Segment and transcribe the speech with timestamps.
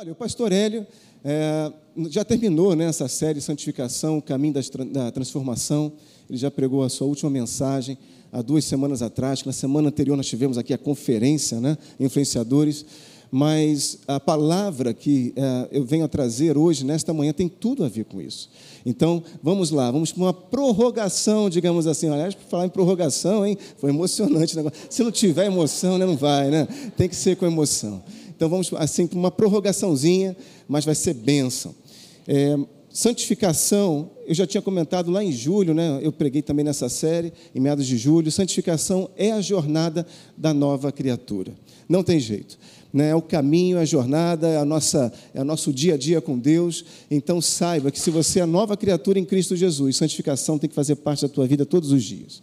[0.00, 0.86] Olha, o pastor Hélio
[1.24, 1.72] é,
[2.08, 4.54] já terminou né, essa série Santificação, o Caminho
[4.92, 5.92] da Transformação.
[6.30, 7.98] Ele já pregou a sua última mensagem
[8.30, 9.42] há duas semanas atrás.
[9.42, 12.86] Na semana anterior nós tivemos aqui a conferência, né, Influenciadores.
[13.28, 17.88] Mas a palavra que é, eu venho a trazer hoje, nesta manhã, tem tudo a
[17.88, 18.48] ver com isso.
[18.86, 22.08] Então, vamos lá, vamos para uma prorrogação, digamos assim.
[22.08, 23.58] Aliás, para falar em prorrogação, hein?
[23.76, 24.78] Foi emocionante o negócio.
[24.88, 26.68] Se não tiver emoção, né, não vai, né?
[26.96, 28.00] Tem que ser com emoção.
[28.38, 30.36] Então vamos assim para uma prorrogaçãozinha,
[30.68, 31.74] mas vai ser bênção.
[32.24, 32.56] É,
[32.88, 35.98] santificação, eu já tinha comentado lá em julho, né?
[36.00, 38.30] Eu preguei também nessa série, em meados de julho.
[38.30, 40.06] Santificação é a jornada
[40.36, 41.52] da nova criatura.
[41.88, 42.56] Não tem jeito.
[42.92, 43.08] Né?
[43.08, 46.20] É o caminho, é a jornada, é, a nossa, é o nosso dia a dia
[46.20, 46.84] com Deus.
[47.10, 50.94] Então saiba que se você é nova criatura em Cristo Jesus, santificação tem que fazer
[50.94, 52.40] parte da tua vida todos os dias.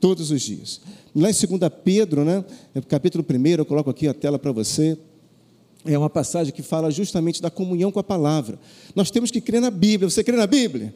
[0.00, 0.80] Todos os dias.
[1.14, 2.44] Lá em 2 Pedro, né?
[2.88, 4.98] capítulo 1, eu coloco aqui a tela para você
[5.84, 8.58] é uma passagem que fala justamente da comunhão com a palavra.
[8.94, 10.10] Nós temos que crer na Bíblia.
[10.10, 10.94] Você crê na Bíblia?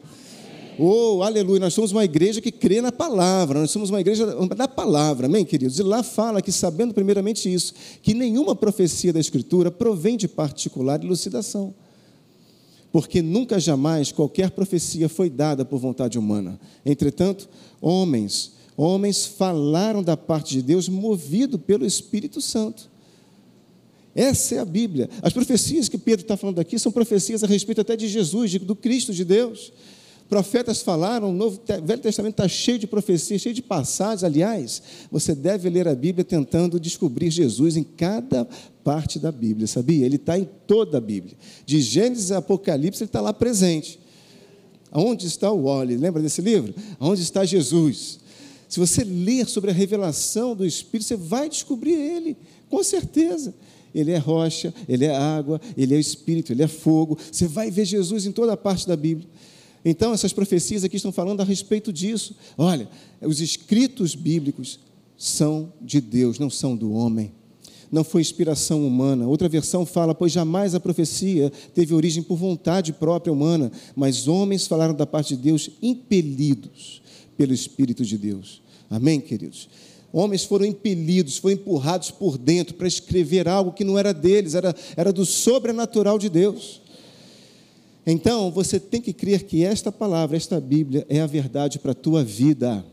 [0.77, 4.67] Oh, aleluia, nós somos uma igreja que crê na palavra, nós somos uma igreja da
[4.67, 5.79] palavra, amém, queridos?
[5.79, 11.01] E lá fala que, sabendo primeiramente isso, que nenhuma profecia da Escritura provém de particular
[11.01, 11.73] elucidação,
[12.91, 16.59] porque nunca jamais qualquer profecia foi dada por vontade humana.
[16.85, 17.47] Entretanto,
[17.79, 22.89] homens, homens falaram da parte de Deus movido pelo Espírito Santo.
[24.15, 25.09] Essa é a Bíblia.
[25.21, 28.75] As profecias que Pedro está falando aqui são profecias a respeito até de Jesus, do
[28.75, 29.73] Cristo de Deus.
[30.29, 34.23] Profetas falaram, o Novo, Velho Testamento está cheio de profecias, cheio de passagens.
[34.23, 38.47] Aliás, você deve ler a Bíblia tentando descobrir Jesus em cada
[38.83, 40.05] parte da Bíblia, sabia?
[40.05, 41.35] Ele está em toda a Bíblia.
[41.65, 43.99] De Gênesis a Apocalipse, ele está lá presente.
[44.91, 45.97] Onde está o Wally?
[45.97, 46.73] Lembra desse livro?
[46.99, 48.19] Onde está Jesus?
[48.67, 52.35] Se você ler sobre a revelação do Espírito, você vai descobrir ele,
[52.69, 53.53] com certeza.
[53.95, 57.17] Ele é rocha, ele é água, ele é espírito, ele é fogo.
[57.31, 59.27] Você vai ver Jesus em toda a parte da Bíblia.
[59.85, 62.35] Então, essas profecias aqui estão falando a respeito disso.
[62.57, 62.89] Olha,
[63.21, 64.79] os escritos bíblicos
[65.17, 67.31] são de Deus, não são do homem.
[67.91, 69.27] Não foi inspiração humana.
[69.27, 74.67] Outra versão fala: pois jamais a profecia teve origem por vontade própria humana, mas homens
[74.67, 77.01] falaram da parte de Deus impelidos
[77.37, 78.61] pelo Espírito de Deus.
[78.89, 79.69] Amém, queridos?
[80.17, 84.73] Homens foram impelidos, foram empurrados por dentro para escrever algo que não era deles, era,
[84.95, 86.81] era do sobrenatural de Deus.
[88.07, 91.93] Então, você tem que crer que esta palavra, esta Bíblia, é a verdade para a
[91.93, 92.85] tua vida.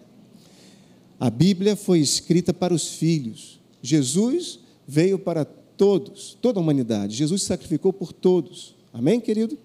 [1.20, 3.60] A Bíblia foi escrita para os filhos.
[3.80, 7.14] Jesus veio para todos, toda a humanidade.
[7.14, 8.74] Jesus sacrificou por todos.
[8.92, 9.56] Amém, querido?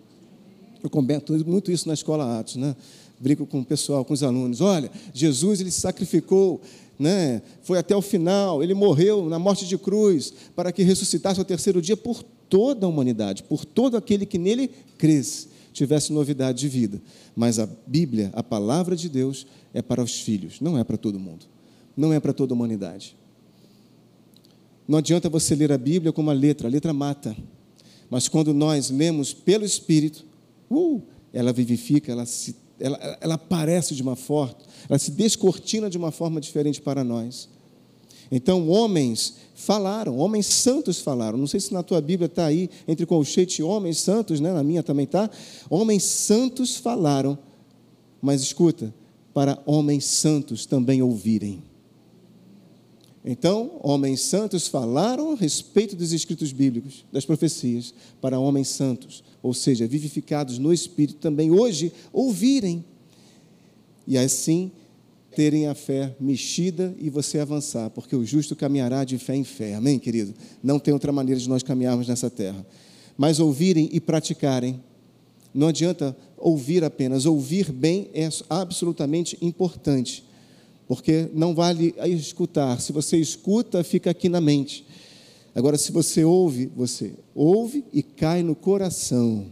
[0.83, 2.75] Eu comento muito isso na escola Atos, né?
[3.19, 4.61] Brinco com o pessoal, com os alunos.
[4.61, 6.61] Olha, Jesus ele sacrificou
[6.99, 7.41] né?
[7.61, 11.81] foi até o final, ele morreu na morte de cruz, para que ressuscitasse ao terceiro
[11.81, 17.01] dia por toda a humanidade, por todo aquele que nele cresce, tivesse novidade de vida.
[17.35, 21.19] Mas a Bíblia, a palavra de Deus, é para os filhos, não é para todo
[21.19, 21.45] mundo,
[21.95, 23.15] não é para toda a humanidade.
[24.87, 27.35] Não adianta você ler a Bíblia como a letra, a letra mata.
[28.09, 30.25] Mas quando nós lemos pelo Espírito,
[30.71, 31.01] uh,
[31.33, 34.55] ela vivifica, ela se ela, ela aparece de uma forma,
[34.89, 37.49] ela se descortina de uma forma diferente para nós.
[38.31, 41.37] Então, homens falaram, homens santos falaram.
[41.37, 44.51] Não sei se na tua Bíblia está aí, entre colchete, homens santos, né?
[44.51, 45.29] na minha também está.
[45.69, 47.37] Homens santos falaram,
[48.21, 48.93] mas escuta,
[49.33, 51.63] para homens santos também ouvirem.
[53.23, 59.53] Então, homens santos falaram a respeito dos escritos bíblicos, das profecias, para homens santos, ou
[59.53, 62.83] seja, vivificados no Espírito, também hoje ouvirem.
[64.05, 64.71] E assim
[65.35, 69.75] terem a fé mexida e você avançar, porque o justo caminhará de fé em fé.
[69.75, 70.33] Amém, querido?
[70.63, 72.65] Não tem outra maneira de nós caminharmos nessa terra.
[73.17, 74.81] Mas ouvirem e praticarem.
[75.53, 80.27] Não adianta ouvir apenas, ouvir bem é absolutamente importante
[80.87, 82.79] porque não vale escutar.
[82.79, 84.85] Se você escuta, fica aqui na mente.
[85.53, 89.45] Agora, se você ouve, você ouve e cai no coração.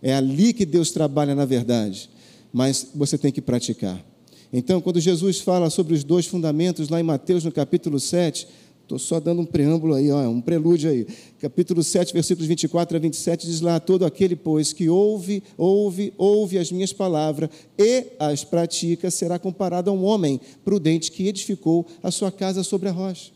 [0.00, 2.10] É ali que Deus trabalha na verdade,
[2.52, 4.04] mas você tem que praticar.
[4.52, 8.48] Então, quando Jesus fala sobre os dois fundamentos, lá em Mateus, no capítulo 7,
[8.82, 11.06] Estou só dando um preâmbulo aí, ó, um prelúdio aí.
[11.40, 16.58] Capítulo 7, versículos 24 a 27 diz lá: Todo aquele, pois, que ouve, ouve, ouve
[16.58, 17.48] as minhas palavras
[17.78, 22.88] e as pratica, será comparado a um homem prudente que edificou a sua casa sobre
[22.88, 23.30] a rocha.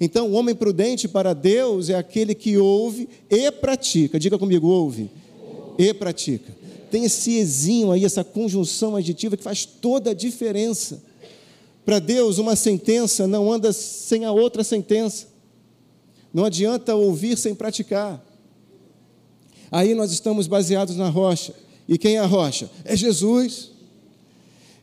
[0.00, 4.18] Então, o homem prudente para Deus é aquele que ouve e pratica.
[4.18, 5.10] Diga comigo, ouve
[5.78, 6.52] e pratica.
[6.90, 11.02] Tem esse ezinho aí, essa conjunção aditiva que faz toda a diferença.
[11.84, 15.26] Para Deus, uma sentença não anda sem a outra sentença.
[16.32, 18.24] Não adianta ouvir sem praticar.
[19.70, 21.54] Aí nós estamos baseados na rocha.
[21.88, 22.70] E quem é a rocha?
[22.84, 23.73] É Jesus.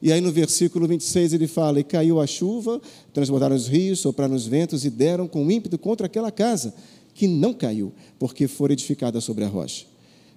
[0.01, 2.81] E aí no versículo 26 ele fala: E caiu a chuva,
[3.13, 6.74] transbordaram os rios, sopraram os ventos e deram com ímpeto contra aquela casa,
[7.13, 9.86] que não caiu, porque foi edificada sobre a rocha.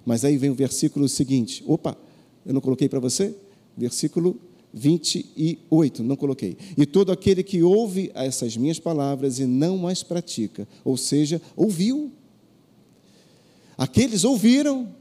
[0.05, 1.97] Mas aí vem o versículo seguinte: opa,
[2.45, 3.35] eu não coloquei para você?
[3.75, 4.39] Versículo
[4.71, 6.57] 28, não coloquei.
[6.77, 12.11] E todo aquele que ouve essas minhas palavras e não as pratica, ou seja, ouviu.
[13.77, 14.93] Aqueles ouviram,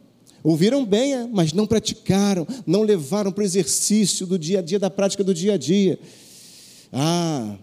[0.45, 4.91] ouviram bem, mas não praticaram, não levaram para o exercício do dia a dia, da
[4.91, 5.99] prática do dia a dia.
[6.93, 7.57] Ah,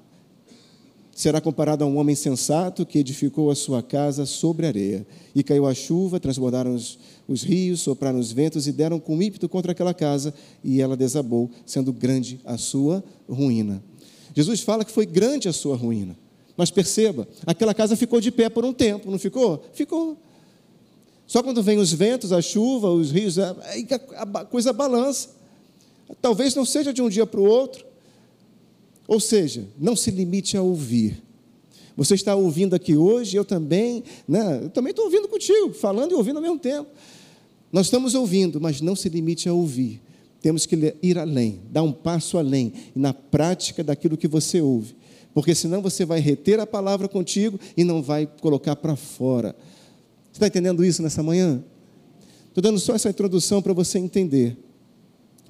[1.22, 5.06] será comparado a um homem sensato que edificou a sua casa sobre areia.
[5.36, 6.98] E caiu a chuva, transbordaram os,
[7.28, 10.34] os rios, sopraram os ventos e deram com ímpeto contra aquela casa,
[10.64, 13.84] e ela desabou, sendo grande a sua ruína.
[14.36, 16.18] Jesus fala que foi grande a sua ruína.
[16.58, 19.64] Mas perceba, aquela casa ficou de pé por um tempo, não ficou?
[19.74, 20.18] Ficou.
[21.32, 23.88] Só quando vem os ventos, a chuva, os rios, aí
[24.18, 25.30] a coisa balança.
[26.22, 27.86] Talvez não seja de um dia para o outro,
[29.08, 31.24] ou seja, não se limite a ouvir.
[31.96, 34.60] Você está ouvindo aqui hoje, eu também, né?
[34.64, 36.90] Eu também estou ouvindo contigo, falando e ouvindo ao mesmo tempo.
[37.72, 40.02] Nós estamos ouvindo, mas não se limite a ouvir.
[40.42, 44.94] Temos que ir além, dar um passo além na prática daquilo que você ouve,
[45.34, 49.56] porque senão você vai reter a palavra contigo e não vai colocar para fora.
[50.32, 51.64] Você está entendendo isso nessa manhã?
[52.48, 54.58] Estou dando só essa introdução para você entender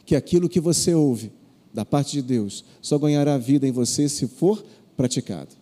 [0.05, 1.31] que aquilo que você ouve
[1.73, 4.63] da parte de Deus só ganhará vida em você se for
[4.97, 5.55] praticado.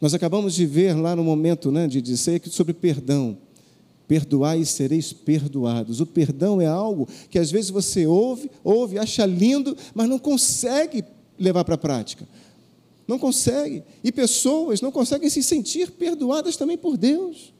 [0.00, 3.38] Nós acabamos de ver lá no momento né, de dizer sobre perdão.
[4.06, 6.00] Perdoai e sereis perdoados.
[6.00, 11.04] O perdão é algo que às vezes você ouve, ouve, acha lindo, mas não consegue
[11.38, 12.28] levar para a prática.
[13.06, 13.82] Não consegue.
[14.02, 17.52] E pessoas não conseguem se sentir perdoadas também por Deus.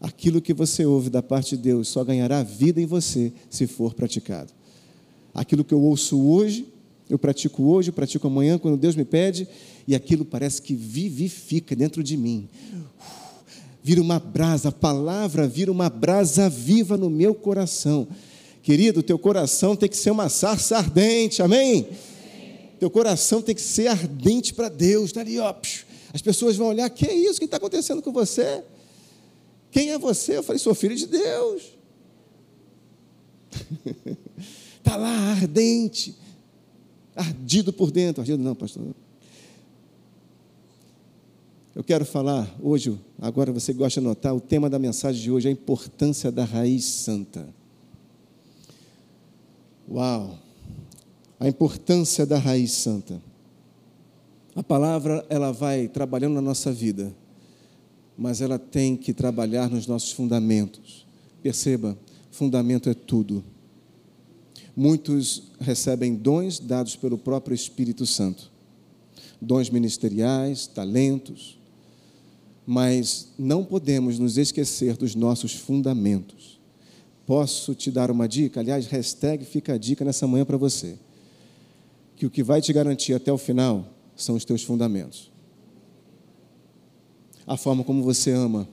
[0.00, 3.94] Aquilo que você ouve da parte de Deus só ganhará vida em você se for
[3.94, 4.52] praticado.
[5.34, 6.66] Aquilo que eu ouço hoje,
[7.08, 9.48] eu pratico hoje, eu pratico amanhã, quando Deus me pede,
[9.86, 12.48] e aquilo parece que vivifica dentro de mim.
[13.82, 18.08] Vira uma brasa, a palavra vira uma brasa viva no meu coração.
[18.62, 21.88] Querido, teu coração tem que ser uma sarça ardente, amém?
[22.78, 25.54] Teu coração tem que ser ardente para Deus, está ali, ó.
[26.12, 27.36] As pessoas vão olhar, que é isso?
[27.36, 28.62] O que está acontecendo com você?
[29.70, 30.36] Quem é você?
[30.38, 31.62] Eu falei, sou filho de Deus.
[34.78, 36.16] Está lá ardente,
[37.14, 38.22] ardido por dentro.
[38.22, 38.94] Ardido não, pastor.
[41.74, 45.48] Eu quero falar hoje, agora você gosta de notar, o tema da mensagem de hoje
[45.48, 47.46] é a importância da raiz santa.
[49.86, 50.45] Uau!
[51.38, 53.20] A importância da raiz santa.
[54.54, 57.14] A palavra, ela vai trabalhando na nossa vida,
[58.16, 61.06] mas ela tem que trabalhar nos nossos fundamentos.
[61.42, 61.98] Perceba,
[62.30, 63.44] fundamento é tudo.
[64.74, 68.50] Muitos recebem dons dados pelo próprio Espírito Santo,
[69.40, 71.58] dons ministeriais, talentos,
[72.66, 76.58] mas não podemos nos esquecer dos nossos fundamentos.
[77.26, 78.60] Posso te dar uma dica?
[78.60, 80.98] Aliás, hashtag fica a dica nessa manhã para você.
[82.16, 83.86] Que o que vai te garantir até o final
[84.16, 85.30] são os teus fundamentos.
[87.46, 88.68] A forma como você ama,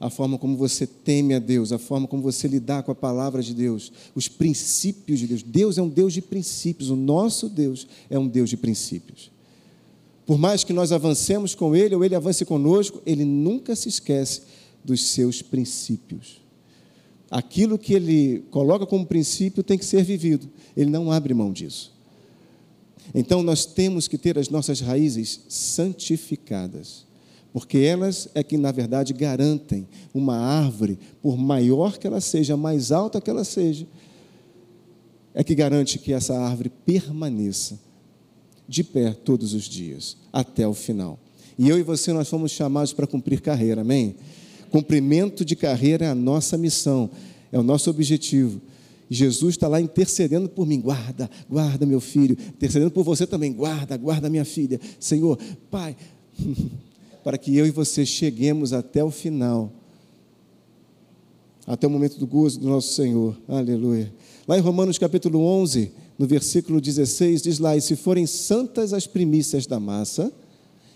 [0.00, 3.42] a forma como você teme a Deus, a forma como você lidar com a palavra
[3.42, 5.42] de Deus, os princípios de Deus.
[5.42, 9.30] Deus é um Deus de princípios, o nosso Deus é um Deus de princípios.
[10.26, 14.42] Por mais que nós avancemos com Ele ou Ele avance conosco, Ele nunca se esquece
[14.84, 16.42] dos seus princípios.
[17.30, 21.95] Aquilo que Ele coloca como princípio tem que ser vivido, Ele não abre mão disso.
[23.14, 27.06] Então nós temos que ter as nossas raízes santificadas
[27.56, 32.92] porque elas é que, na verdade, garantem uma árvore, por maior que ela seja, mais
[32.92, 33.86] alta que ela seja,
[35.32, 37.80] é que garante que essa árvore permaneça
[38.68, 41.18] de pé todos os dias, até o final.
[41.58, 44.16] E eu e você, nós fomos chamados para cumprir carreira, amém?
[44.70, 47.08] Cumprimento de carreira é a nossa missão,
[47.50, 48.60] é o nosso objetivo.
[49.08, 53.96] Jesus está lá intercedendo por mim, guarda, guarda meu filho, intercedendo por você também, guarda,
[53.96, 54.80] guarda minha filha.
[54.98, 55.38] Senhor,
[55.70, 55.96] Pai,
[57.22, 59.72] para que eu e você cheguemos até o final,
[61.66, 63.36] até o momento do gozo do nosso Senhor.
[63.48, 64.12] Aleluia.
[64.46, 69.06] Lá em Romanos capítulo 11, no versículo 16, diz lá: E se forem santas as
[69.06, 70.32] primícias da massa,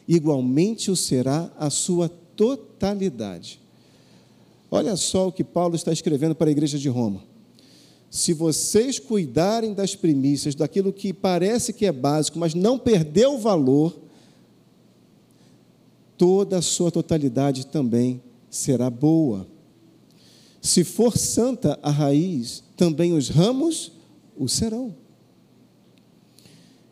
[0.09, 3.61] igualmente o será a sua totalidade.
[4.71, 7.30] Olha só o que Paulo está escrevendo para a igreja de Roma.
[8.11, 13.97] Se vocês cuidarem das primícias, daquilo que parece que é básico, mas não perdeu valor,
[16.19, 19.47] toda a sua totalidade também será boa.
[20.61, 23.93] Se for santa a raiz, também os ramos
[24.37, 24.95] o serão.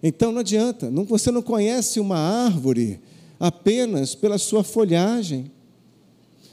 [0.00, 3.00] Então não adianta, você não conhece uma árvore
[3.40, 5.50] apenas pela sua folhagem.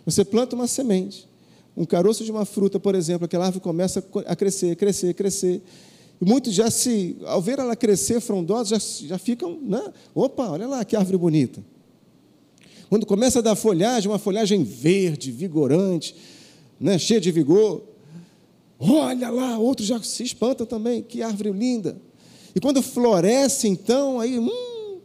[0.06, 1.28] Você planta uma semente,
[1.76, 5.62] um caroço de uma fruta, por exemplo, aquela árvore começa a crescer, crescer, crescer.
[6.22, 9.84] E muitos já se, ao ver ela crescer frondosa, já, já ficam, né?
[10.14, 11.64] opa, olha lá que árvore bonita.
[12.90, 16.16] Quando começa a dar folhagem, uma folhagem verde, vigorante,
[16.80, 16.98] né?
[16.98, 17.84] cheia de vigor,
[18.80, 21.98] olha lá, outros já se espantam também, que árvore linda.
[22.56, 25.00] E quando floresce, então, aí, hum,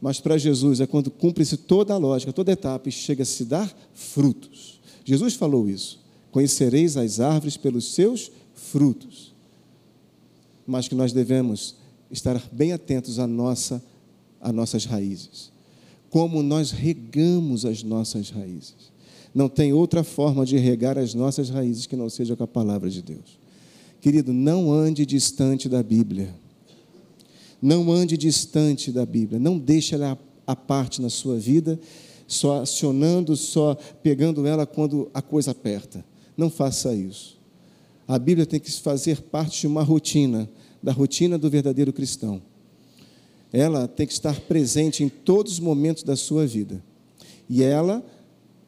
[0.00, 3.26] mas para Jesus é quando cumpre-se toda a lógica, toda a etapa e chega a
[3.26, 4.80] se dar frutos.
[5.04, 6.00] Jesus falou isso.
[6.32, 9.32] Conhecereis as árvores pelos seus frutos.
[10.66, 11.76] Mas que nós devemos
[12.10, 13.82] estar bem atentos à nossa,
[14.40, 15.52] às nossas raízes.
[16.10, 18.92] Como nós regamos as nossas raízes.
[19.34, 22.88] Não tem outra forma de regar as nossas raízes que não seja com a palavra
[22.88, 23.38] de Deus.
[24.00, 26.34] Querido, não ande distante da Bíblia.
[27.60, 29.40] Não ande distante da Bíblia.
[29.40, 31.80] Não deixe ela à parte na sua vida,
[32.26, 36.04] só acionando, só pegando ela quando a coisa aperta.
[36.36, 37.38] Não faça isso.
[38.06, 40.48] A Bíblia tem que fazer parte de uma rotina,
[40.82, 42.42] da rotina do verdadeiro cristão.
[43.52, 46.82] Ela tem que estar presente em todos os momentos da sua vida.
[47.48, 48.04] E ela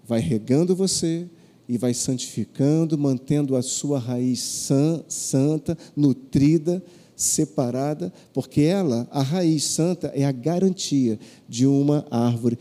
[0.06, 1.28] vai regando você,
[1.68, 6.82] e vai santificando, mantendo a sua raiz sã, santa, nutrida,
[7.14, 12.58] separada, porque ela, a raiz santa, é a garantia de uma árvore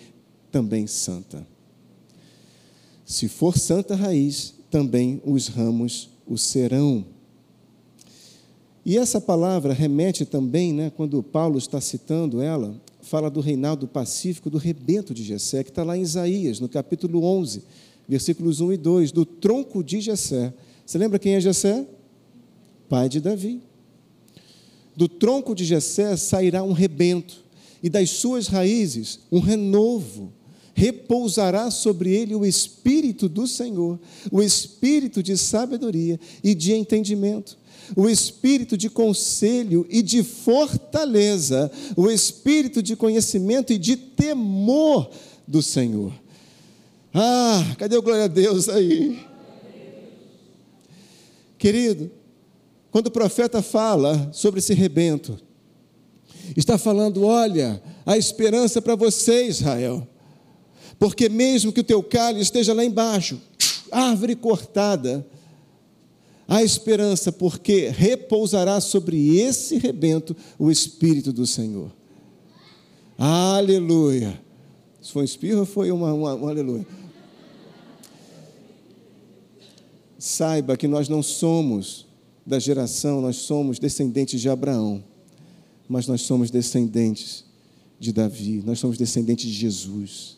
[0.56, 1.46] também santa.
[3.06, 7.06] Se for santa raiz, também os ramos o serão.
[8.86, 14.50] E essa palavra remete também, né, quando Paulo está citando ela, fala do reinado pacífico
[14.50, 17.62] do rebento de Jessé, que está lá em Isaías, no capítulo 11
[18.08, 20.54] versículos 1 e 2, do tronco de Jessé.
[20.86, 21.86] Você lembra quem é Jessé?
[22.88, 23.62] Pai de Davi.
[24.96, 27.44] Do tronco de Jessé sairá um rebento,
[27.86, 30.34] e das suas raízes um renovo.
[30.76, 34.00] Repousará sobre ele o espírito do Senhor,
[34.32, 37.58] o espírito de sabedoria e de entendimento,
[37.96, 45.10] o espírito de conselho e de fortaleza, o espírito de conhecimento e de temor
[45.48, 46.14] do Senhor
[47.18, 49.18] ah, cadê o glória a Deus aí?
[51.58, 52.12] Querido,
[52.92, 55.40] quando o profeta fala sobre esse rebento,
[56.58, 60.06] está falando: olha, a esperança para você, Israel,
[60.98, 63.40] porque mesmo que o teu calho esteja lá embaixo,
[63.92, 65.26] árvore cortada,
[66.48, 71.92] há esperança, porque repousará sobre esse rebento o Espírito do Senhor.
[73.18, 74.42] Aleluia.
[75.02, 76.86] Se foi um espirro ou foi uma, uma, uma aleluia?
[80.18, 82.08] Saiba que nós não somos
[82.46, 85.04] da geração, nós somos descendentes de Abraão,
[85.88, 87.46] mas nós somos descendentes
[88.00, 90.35] de Davi, nós somos descendentes de Jesus.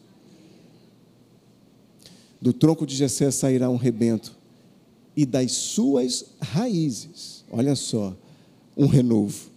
[2.42, 4.36] Do tronco de Jessé sairá um rebento,
[5.16, 8.16] e das suas raízes, olha só,
[8.76, 9.50] um renovo.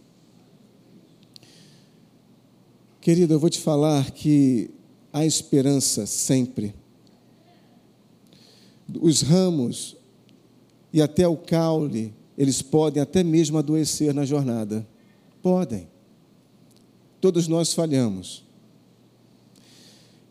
[3.00, 4.70] Querido, eu vou te falar que
[5.12, 6.74] há esperança sempre.
[9.00, 9.96] Os ramos
[10.92, 14.86] e até o caule, eles podem até mesmo adoecer na jornada.
[15.42, 15.88] Podem.
[17.20, 18.44] Todos nós falhamos.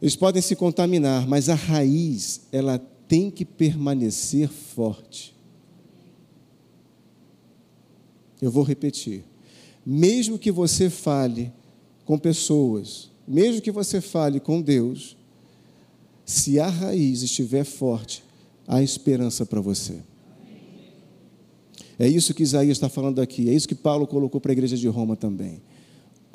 [0.01, 5.35] Eles podem se contaminar, mas a raiz, ela tem que permanecer forte.
[8.41, 9.23] Eu vou repetir.
[9.85, 11.51] Mesmo que você fale
[12.05, 15.17] com pessoas, mesmo que você fale com Deus,
[16.25, 18.23] se a raiz estiver forte,
[18.67, 19.99] há esperança para você.
[21.97, 24.77] É isso que Isaías está falando aqui, é isso que Paulo colocou para a igreja
[24.77, 25.61] de Roma também.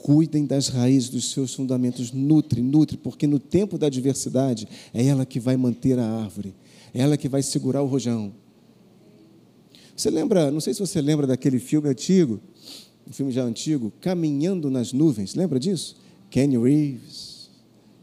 [0.04, 5.24] Cuidem das raízes dos seus fundamentos, nutre, nutre, porque no tempo da adversidade é ela
[5.24, 6.54] que vai manter a árvore,
[6.92, 8.30] é ela que vai segurar o rojão.
[9.96, 12.38] Você lembra, não sei se você lembra daquele filme antigo,
[13.08, 15.96] um filme já antigo, Caminhando nas Nuvens, lembra disso?
[16.28, 17.48] Kenny Reeves.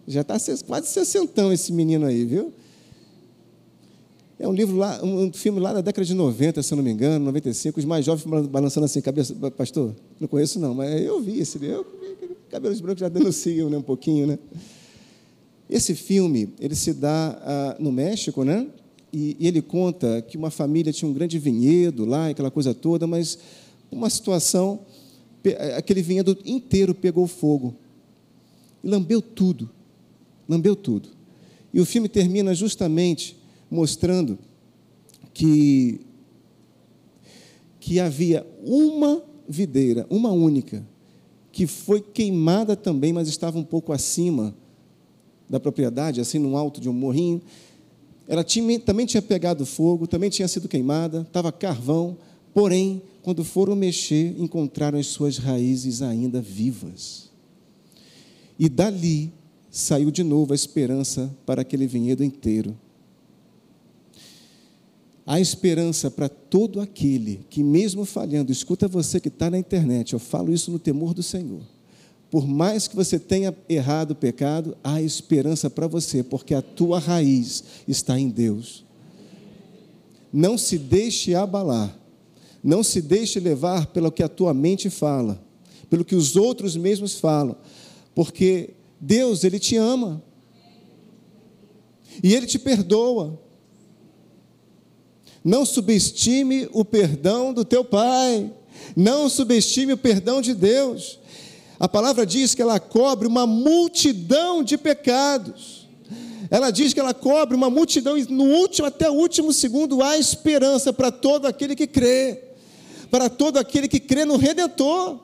[0.08, 2.51] Já está quase sessentão esse menino aí, viu?
[4.41, 6.89] É um livro lá, um filme lá da década de 90, se eu não me
[6.89, 11.39] engano, 95, os mais jovens balançando assim, cabeça, pastor, não conheço não, mas eu vi
[11.39, 11.86] esse livro,
[12.50, 14.39] cabelos brancos já denunciam né, um pouquinho, né?
[15.69, 18.65] Esse filme, ele se dá ah, no México, né?
[19.13, 23.05] E, e, ele conta que uma família tinha um grande vinhedo lá, aquela coisa toda,
[23.05, 23.38] mas
[23.91, 24.79] uma situação,
[25.77, 27.75] aquele vinhedo inteiro pegou fogo.
[28.83, 29.69] E lambeu tudo,
[30.50, 31.10] lambeu tudo.
[31.71, 33.39] E o filme termina justamente
[33.72, 34.38] mostrando
[35.34, 36.01] que,
[37.80, 40.86] que havia uma videira, uma única,
[41.54, 44.54] que foi queimada também, mas estava um pouco acima
[45.50, 47.42] da propriedade, assim, no alto de um morrinho.
[48.28, 52.18] Ela tinha, também tinha pegado fogo, também tinha sido queimada, estava carvão,
[52.54, 57.30] porém, quando foram mexer, encontraram as suas raízes ainda vivas.
[58.60, 59.34] E dali
[59.70, 62.78] saiu de novo a esperança para aquele vinhedo inteiro.
[65.32, 70.20] Há esperança para todo aquele que, mesmo falhando, escuta você que está na internet, eu
[70.20, 71.62] falo isso no temor do Senhor
[72.32, 76.98] por mais que você tenha errado o pecado, há esperança para você, porque a tua
[76.98, 78.86] raiz está em Deus.
[80.32, 81.94] Não se deixe abalar,
[82.64, 85.44] não se deixe levar pelo que a tua mente fala,
[85.90, 87.58] pelo que os outros mesmos falam,
[88.16, 90.24] porque Deus, Ele te ama,
[92.24, 93.38] e Ele te perdoa.
[95.43, 98.51] Não subestime o perdão do teu Pai,
[98.95, 101.19] não subestime o perdão de Deus.
[101.79, 105.88] A palavra diz que ela cobre uma multidão de pecados.
[106.51, 110.17] Ela diz que ela cobre uma multidão, e no último, até o último segundo, há
[110.17, 112.43] esperança para todo aquele que crê,
[113.10, 115.19] para todo aquele que crê no Redentor.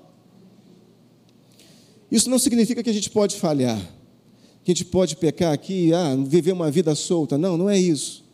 [2.09, 3.77] Isso não significa que a gente pode falhar,
[4.63, 7.38] que a gente pode pecar aqui, ah, viver uma vida solta.
[7.38, 8.26] Não, não é isso.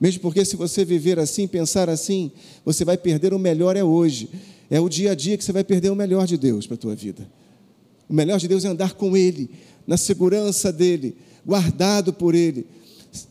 [0.00, 2.30] Mesmo porque se você viver assim, pensar assim,
[2.64, 4.28] você vai perder o melhor é hoje.
[4.70, 6.78] É o dia a dia que você vai perder o melhor de Deus para a
[6.78, 7.28] tua vida.
[8.08, 9.50] O melhor de Deus é andar com Ele,
[9.86, 12.66] na segurança dEle, guardado por Ele,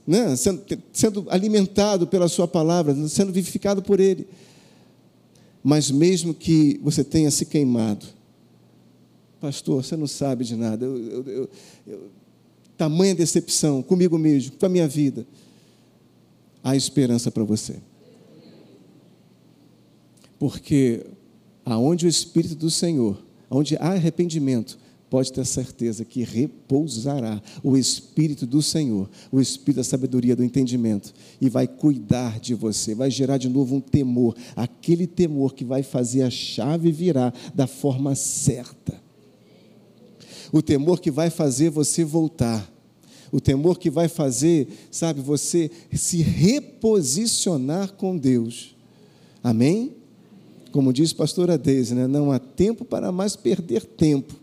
[0.06, 0.36] né?
[0.36, 4.28] sendo, sendo alimentado pela Sua palavra, sendo vivificado por Ele.
[5.64, 8.06] Mas mesmo que você tenha se queimado,
[9.40, 11.50] pastor, você não sabe de nada, eu, eu,
[11.88, 12.00] eu,
[12.78, 15.26] tamanha decepção comigo mesmo, com a minha vida,
[16.68, 17.76] há esperança para você.
[20.40, 21.06] Porque
[21.66, 24.78] aonde o Espírito do Senhor onde há arrependimento,
[25.10, 31.14] pode ter certeza que repousará o Espírito do Senhor, o Espírito da sabedoria, do entendimento,
[31.40, 35.82] e vai cuidar de você, vai gerar de novo um temor, aquele temor que vai
[35.82, 39.02] fazer a chave virar da forma certa.
[40.52, 42.70] O temor que vai fazer você voltar.
[43.32, 48.76] O temor que vai fazer, sabe, você se reposicionar com Deus.
[49.44, 49.94] Amém?
[50.72, 52.08] Como diz pastora Deise, né?
[52.08, 54.36] não há tempo para mais perder tempo.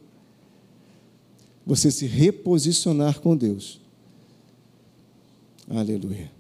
[1.67, 3.81] Você se reposicionar com Deus.
[5.69, 6.31] Aleluia.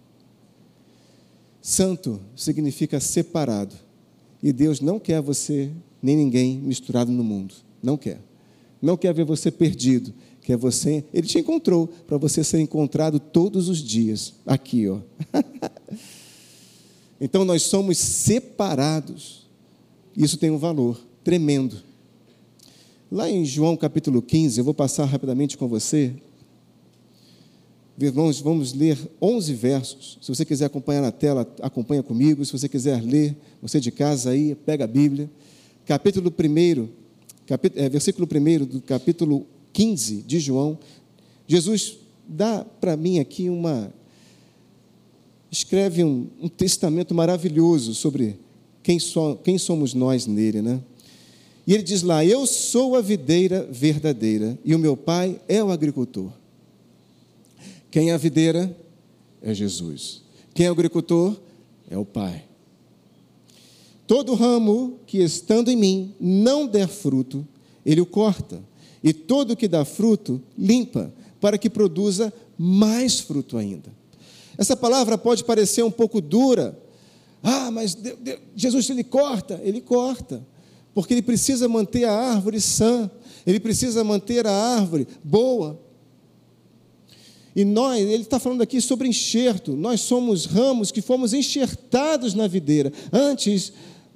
[1.62, 3.74] Santo significa separado.
[4.42, 5.70] E Deus não quer você
[6.02, 7.54] nem ninguém misturado no mundo.
[7.82, 8.20] Não quer.
[8.82, 10.12] Não quer ver você perdido.
[10.44, 11.04] Quer você.
[11.12, 14.34] Ele te encontrou para você ser encontrado todos os dias.
[14.46, 15.00] Aqui, ó.
[17.20, 19.44] então nós somos separados
[20.16, 21.76] isso tem um valor tremendo.
[23.10, 26.14] Lá em João capítulo 15, eu vou passar rapidamente com você.
[28.12, 30.18] Vamos, vamos ler 11 versos.
[30.20, 32.44] Se você quiser acompanhar na tela, acompanha comigo.
[32.44, 35.28] Se você quiser ler, você de casa aí, pega a Bíblia.
[35.84, 36.88] Capítulo 1,
[37.46, 40.78] capítulo, é, versículo 1 do capítulo 15 de João.
[41.46, 43.92] Jesus dá para mim aqui uma.
[45.50, 48.38] Escreve um, um testamento maravilhoso sobre
[48.82, 50.80] quem, so, quem somos nós nele, né?
[51.66, 55.70] E ele diz lá: Eu sou a videira verdadeira e o meu pai é o
[55.70, 56.32] agricultor.
[57.90, 58.74] Quem é a videira?
[59.42, 60.22] É Jesus.
[60.54, 61.36] Quem é o agricultor?
[61.88, 62.44] É o Pai.
[64.06, 67.46] Todo ramo que estando em mim não der fruto,
[67.84, 68.62] ele o corta.
[69.04, 73.92] E todo que dá fruto, limpa, para que produza mais fruto ainda.
[74.56, 76.78] Essa palavra pode parecer um pouco dura,
[77.42, 80.42] ah, mas Deus, Deus, Jesus ele corta, ele corta,
[80.94, 83.10] porque ele precisa manter a árvore sã,
[83.46, 85.78] ele precisa manter a árvore boa.
[87.54, 92.48] E nós, ele está falando aqui sobre enxerto, nós somos ramos que fomos enxertados na
[92.48, 92.90] videira.
[93.12, 93.70] Antes,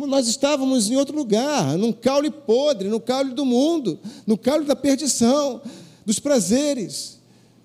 [0.06, 4.76] nós estávamos em outro lugar, num caule podre, no caule do mundo, no caule da
[4.76, 5.60] perdição,
[6.06, 7.18] dos prazeres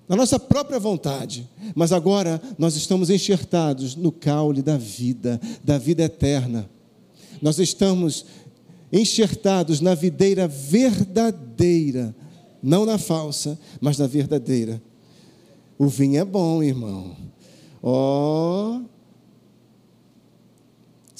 [0.08, 6.02] na nossa própria vontade, mas agora nós estamos enxertados no caule da vida, da vida
[6.02, 6.68] eterna.
[7.40, 8.26] Nós estamos
[8.92, 12.14] enxertados na videira verdadeira,
[12.62, 14.82] não na falsa, mas na verdadeira.
[15.78, 17.16] O vinho é bom, irmão.
[17.82, 18.76] Ó.
[18.76, 18.93] Oh.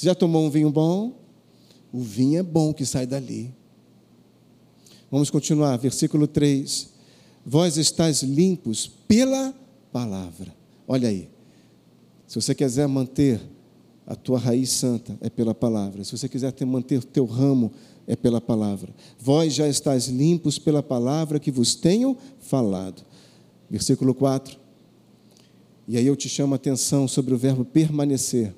[0.05, 1.15] Você já tomou um vinho bom?
[1.91, 3.55] O vinho é bom que sai dali.
[5.11, 6.91] Vamos continuar, versículo 3
[7.47, 9.55] vós estáis limpos pela
[9.91, 10.55] palavra.
[10.87, 11.31] Olha aí.
[12.27, 13.41] Se você quiser manter
[14.07, 16.05] a tua raiz santa é pela palavra.
[16.05, 17.73] Se você quiser ter, manter o teu ramo,
[18.07, 18.95] é pela palavra.
[19.19, 23.03] Vós já estáis limpos pela palavra que vos tenho falado.
[23.71, 24.59] Versículo 4.
[25.89, 28.55] E aí eu te chamo a atenção sobre o verbo permanecer.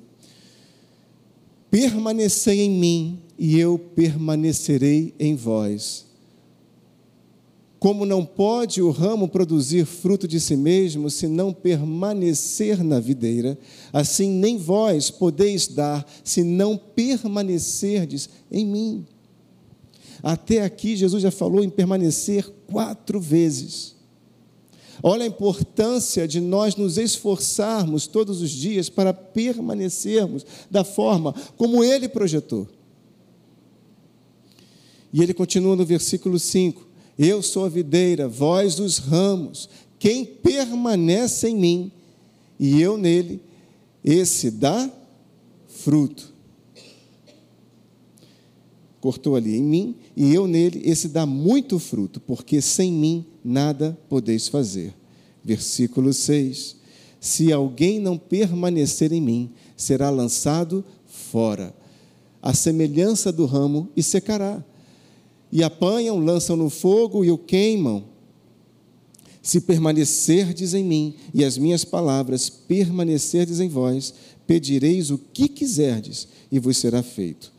[1.69, 6.05] Permanecei em mim e eu permanecerei em vós.
[7.79, 13.57] Como não pode o ramo produzir fruto de si mesmo se não permanecer na videira,
[13.93, 19.05] assim nem vós podeis dar se não permanecerdes em mim.
[20.23, 23.96] Até aqui, Jesus já falou em permanecer quatro vezes.
[25.01, 31.83] Olha a importância de nós nos esforçarmos todos os dias para permanecermos da forma como
[31.83, 32.67] Ele projetou.
[35.13, 36.85] E ele continua no versículo 5:
[37.17, 39.69] Eu sou a videira, vós os ramos.
[39.97, 41.91] Quem permanece em mim
[42.59, 43.41] e eu nele,
[44.03, 44.89] esse dá
[45.67, 46.33] fruto.
[49.07, 53.97] Cortou ali em mim e eu nele, esse dá muito fruto, porque sem mim nada
[54.09, 54.93] podeis fazer.
[55.41, 56.75] Versículo 6:
[57.17, 61.73] Se alguém não permanecer em mim, será lançado fora,
[62.41, 64.61] a semelhança do ramo, e secará
[65.53, 68.03] e apanham, lançam no fogo e o queimam.
[69.41, 74.13] Se permanecerdes em mim e as minhas palavras permanecerdes em vós,
[74.45, 77.55] pedireis o que quiserdes e vos será feito.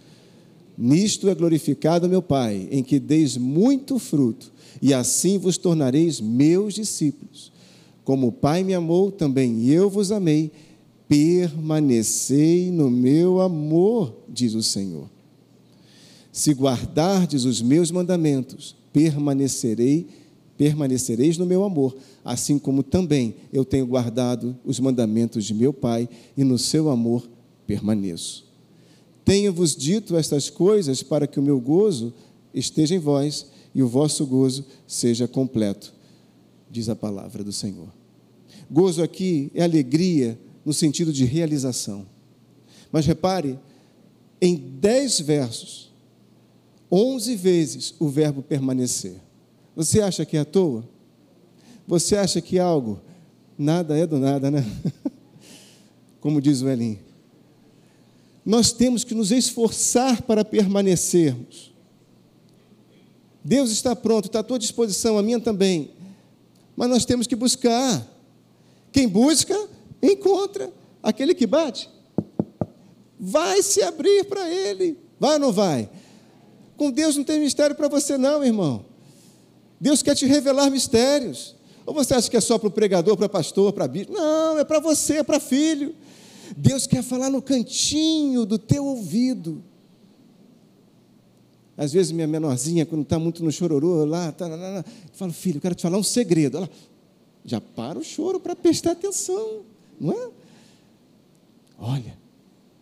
[0.81, 6.75] Nisto é glorificado meu Pai, em que deis muito fruto, e assim vos tornareis meus
[6.75, 7.51] discípulos.
[8.05, 10.53] Como o Pai me amou, também eu vos amei.
[11.09, 15.11] Permanecei no meu amor, diz o Senhor.
[16.31, 20.07] Se guardardes os meus mandamentos, permanecerei,
[20.57, 26.09] permanecereis no meu amor, assim como também eu tenho guardado os mandamentos de meu Pai
[26.37, 27.29] e no seu amor
[27.67, 28.48] permaneço.
[29.29, 32.15] Tenho-vos dito estas coisas para que o meu gozo
[32.55, 35.93] esteja em vós e o vosso gozo seja completo,
[36.71, 37.89] diz a palavra do Senhor.
[38.71, 42.07] Gozo aqui é alegria no sentido de realização.
[42.91, 43.59] Mas repare,
[44.41, 45.89] em dez versos,
[46.91, 49.17] Onze vezes o verbo permanecer.
[49.77, 50.89] Você acha que é à toa?
[51.87, 53.01] Você acha que algo?
[53.59, 54.65] Nada é do nada, né?
[56.21, 56.99] Como diz o Elim.
[58.49, 61.71] Nós temos que nos esforçar para permanecermos.
[63.45, 65.91] Deus está pronto, está à tua disposição, a minha também.
[66.75, 68.03] Mas nós temos que buscar.
[68.91, 69.55] Quem busca,
[70.03, 70.73] encontra.
[71.03, 71.91] Aquele que bate,
[73.21, 74.99] vai se abrir para ele.
[75.21, 75.91] Vai ou não vai?
[76.75, 78.87] Com Deus não tem mistério para você, não, irmão.
[79.79, 81.55] Deus quer te revelar mistérios.
[81.85, 84.15] Ou você acha que é só para o pregador, para pastor, para bispo?
[84.15, 85.95] Não, é para você, é para filho.
[86.57, 89.63] Deus quer falar no cantinho do teu ouvido.
[91.77, 95.59] Às vezes, minha menorzinha, quando está muito no chororô, lá, tá, lá, lá, falo, filho,
[95.59, 96.57] eu quero te falar um segredo.
[96.57, 96.71] Ela
[97.45, 99.61] já para o choro para prestar atenção,
[100.01, 100.31] não é?
[101.79, 102.19] Olha,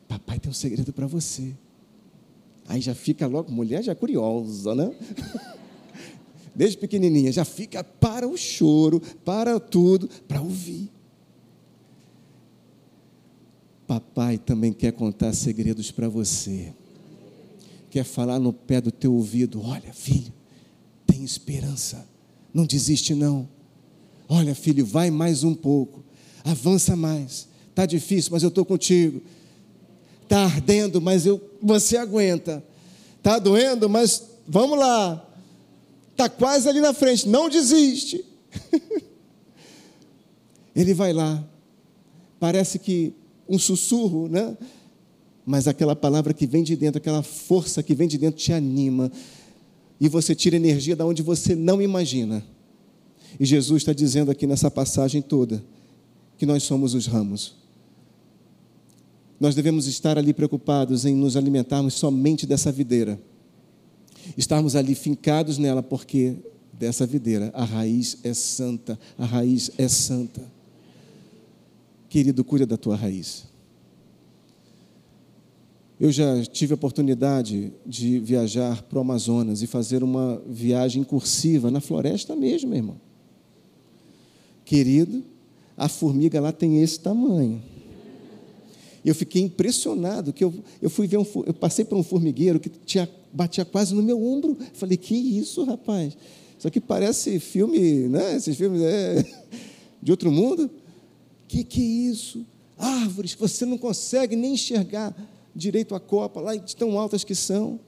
[0.08, 1.52] papai tem um segredo para você.
[2.66, 4.90] Aí já fica logo, mulher já curiosa, né?
[6.54, 10.90] Desde pequenininha, já fica para o choro, para tudo, para ouvir.
[13.86, 16.72] Papai também quer contar segredos para você.
[17.90, 20.32] Quer falar no pé do teu ouvido: olha, filho,
[21.06, 22.06] tem esperança.
[22.52, 23.48] Não desiste, não.
[24.28, 26.04] Olha, filho, vai mais um pouco.
[26.44, 27.48] Avança mais.
[27.70, 29.22] Está difícil, mas eu estou contigo.
[30.22, 32.64] Está ardendo, mas eu, você aguenta.
[33.18, 35.22] Está doendo, mas vamos lá.
[36.10, 38.24] Está quase ali na frente, não desiste.
[40.74, 41.46] Ele vai lá.
[42.40, 43.14] Parece que
[43.48, 44.56] um sussurro, né?
[45.44, 49.10] Mas aquela palavra que vem de dentro, aquela força que vem de dentro te anima.
[50.00, 52.44] E você tira energia da onde você não imagina.
[53.38, 55.62] E Jesus está dizendo aqui nessa passagem toda
[56.36, 57.66] que nós somos os ramos
[59.38, 63.20] nós devemos estar ali preocupados em nos alimentarmos somente dessa videira.
[64.36, 66.36] Estarmos ali fincados nela, porque
[66.72, 70.55] dessa videira a raiz é santa, a raiz é santa.
[72.08, 73.44] Querido, cuida da tua raiz.
[75.98, 81.70] Eu já tive a oportunidade de viajar para o Amazonas e fazer uma viagem cursiva
[81.70, 83.00] na floresta mesmo, irmão.
[84.64, 85.24] Querido,
[85.76, 87.62] a formiga lá tem esse tamanho
[89.08, 92.68] eu fiquei impressionado que eu, eu fui ver um, eu passei por um formigueiro que
[92.68, 94.58] tinha, batia quase no meu ombro.
[94.74, 96.16] Falei, que isso, rapaz?
[96.58, 98.34] Isso aqui parece filme, né?
[98.34, 99.24] Esses filmes é,
[100.02, 100.68] de outro mundo.
[101.48, 102.44] Que que é isso?
[102.78, 105.14] árvores que você não consegue nem enxergar
[105.54, 107.80] direito a copa, lá de tão altas que são.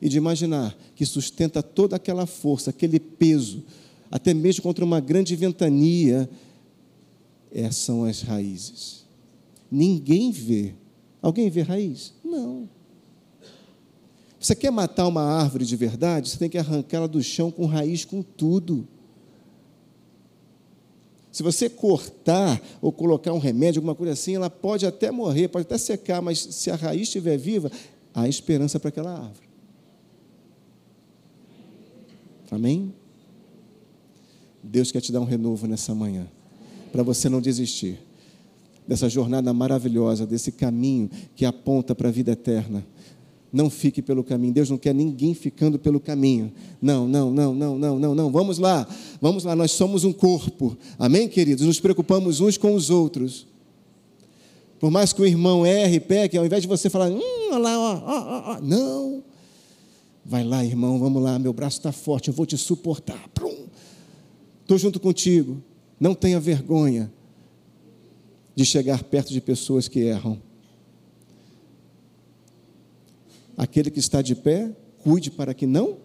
[0.00, 3.64] E de imaginar que sustenta toda aquela força, aquele peso,
[4.10, 6.30] até mesmo contra uma grande ventania,
[7.50, 9.04] essas são as raízes.
[9.70, 10.74] Ninguém vê.
[11.20, 12.14] Alguém vê raiz?
[12.24, 12.68] Não.
[14.38, 16.30] Você quer matar uma árvore de verdade?
[16.30, 18.86] Você tem que arrancá-la do chão com raiz, com tudo.
[21.38, 25.66] Se você cortar ou colocar um remédio, alguma coisa assim, ela pode até morrer, pode
[25.66, 27.70] até secar, mas se a raiz estiver viva,
[28.12, 29.48] há esperança para aquela árvore.
[32.50, 32.92] Amém?
[34.64, 36.26] Deus quer te dar um renovo nessa manhã,
[36.90, 38.00] para você não desistir
[38.84, 42.84] dessa jornada maravilhosa, desse caminho que aponta para a vida eterna.
[43.52, 44.52] Não fique pelo caminho.
[44.52, 46.52] Deus não quer ninguém ficando pelo caminho.
[46.80, 48.30] Não, não, não, não, não, não, não.
[48.30, 48.86] Vamos lá.
[49.20, 49.56] Vamos lá.
[49.56, 50.76] Nós somos um corpo.
[50.98, 51.64] Amém, queridos?
[51.64, 53.46] Nos preocupamos uns com os outros.
[54.78, 57.78] Por mais que o irmão erre, peque, ao invés de você falar, hum, olha lá,
[57.78, 59.24] ó, ó, ó, não.
[60.24, 63.28] Vai lá, irmão, vamos lá, meu braço está forte, eu vou te suportar.
[64.60, 65.62] Estou junto contigo.
[65.98, 67.10] Não tenha vergonha
[68.54, 70.38] de chegar perto de pessoas que erram.
[73.58, 74.70] Aquele que está de pé,
[75.02, 75.96] cuide para que não.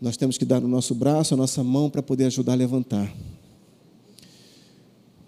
[0.00, 3.14] Nós temos que dar o nosso braço, a nossa mão para poder ajudar a levantar.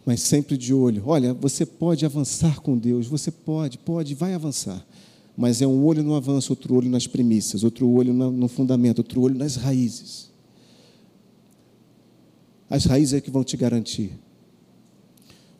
[0.07, 1.03] Mas sempre de olho.
[1.07, 4.85] Olha, você pode avançar com Deus, você pode, pode, vai avançar.
[5.37, 9.21] Mas é um olho no avanço, outro olho nas primícias, outro olho no fundamento, outro
[9.21, 10.31] olho nas raízes.
[12.71, 14.13] As raízes é que vão te garantir.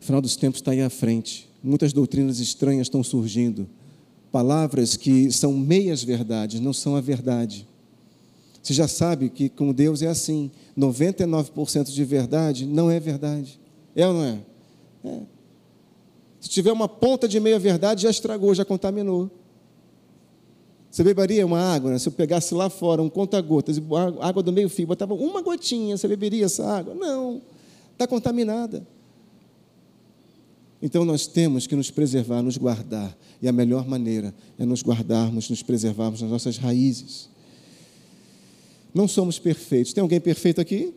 [0.01, 3.67] O final dos tempos está aí à frente muitas doutrinas estranhas estão surgindo.
[4.31, 7.67] Palavras que são meias verdades, não são a verdade.
[8.61, 13.59] Você já sabe que com Deus é assim: 99% de verdade não é verdade.
[13.95, 14.39] É ou não é?
[15.05, 15.21] é?
[16.39, 19.31] Se tiver uma ponta de meia verdade, já estragou, já contaminou.
[20.91, 21.99] Você beberia uma água, né?
[21.99, 23.81] se eu pegasse lá fora um conta-gotas,
[24.21, 26.93] água do meio fio, botava uma gotinha, você beberia essa água?
[26.93, 27.41] Não,
[27.91, 28.85] está contaminada.
[30.85, 33.17] Então nós temos que nos preservar, nos guardar.
[33.41, 37.27] E a melhor maneira é nos guardarmos, nos preservarmos nas nossas raízes.
[38.93, 39.93] Não somos perfeitos.
[39.93, 40.93] Tem alguém perfeito aqui?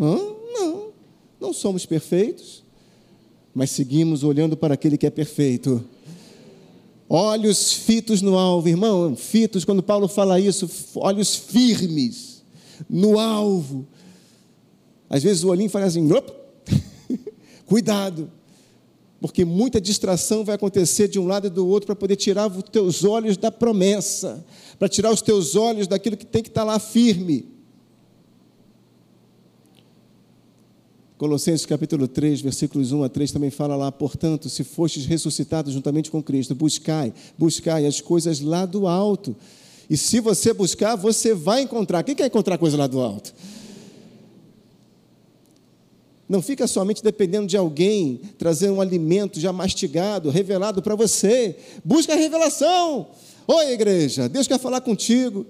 [0.00, 0.18] Hã?
[0.52, 0.88] Não,
[1.40, 2.64] não somos perfeitos.
[3.54, 5.80] Mas seguimos olhando para aquele que é perfeito.
[7.08, 12.42] Olhos fitos no alvo, irmão, fitos, quando Paulo fala isso, olhos firmes
[12.88, 13.86] no alvo.
[15.08, 16.08] Às vezes o olhinho faz assim,
[17.64, 18.28] cuidado,
[19.20, 22.62] porque muita distração vai acontecer de um lado e do outro para poder tirar os
[22.64, 24.44] teus olhos da promessa,
[24.78, 27.46] para tirar os teus olhos daquilo que tem que estar lá firme.
[31.18, 36.10] Colossenses capítulo 3, versículos 1 a 3 também fala lá, portanto, se fostes ressuscitados juntamente
[36.10, 39.36] com Cristo, buscai, buscai as coisas lá do alto.
[39.90, 42.02] E se você buscar, você vai encontrar.
[42.04, 43.34] Quem quer encontrar coisa lá do alto?
[46.30, 51.56] Não fica somente dependendo de alguém trazer um alimento já mastigado, revelado para você.
[51.84, 53.08] Busca a revelação.
[53.48, 55.44] Oi, igreja, Deus quer falar contigo.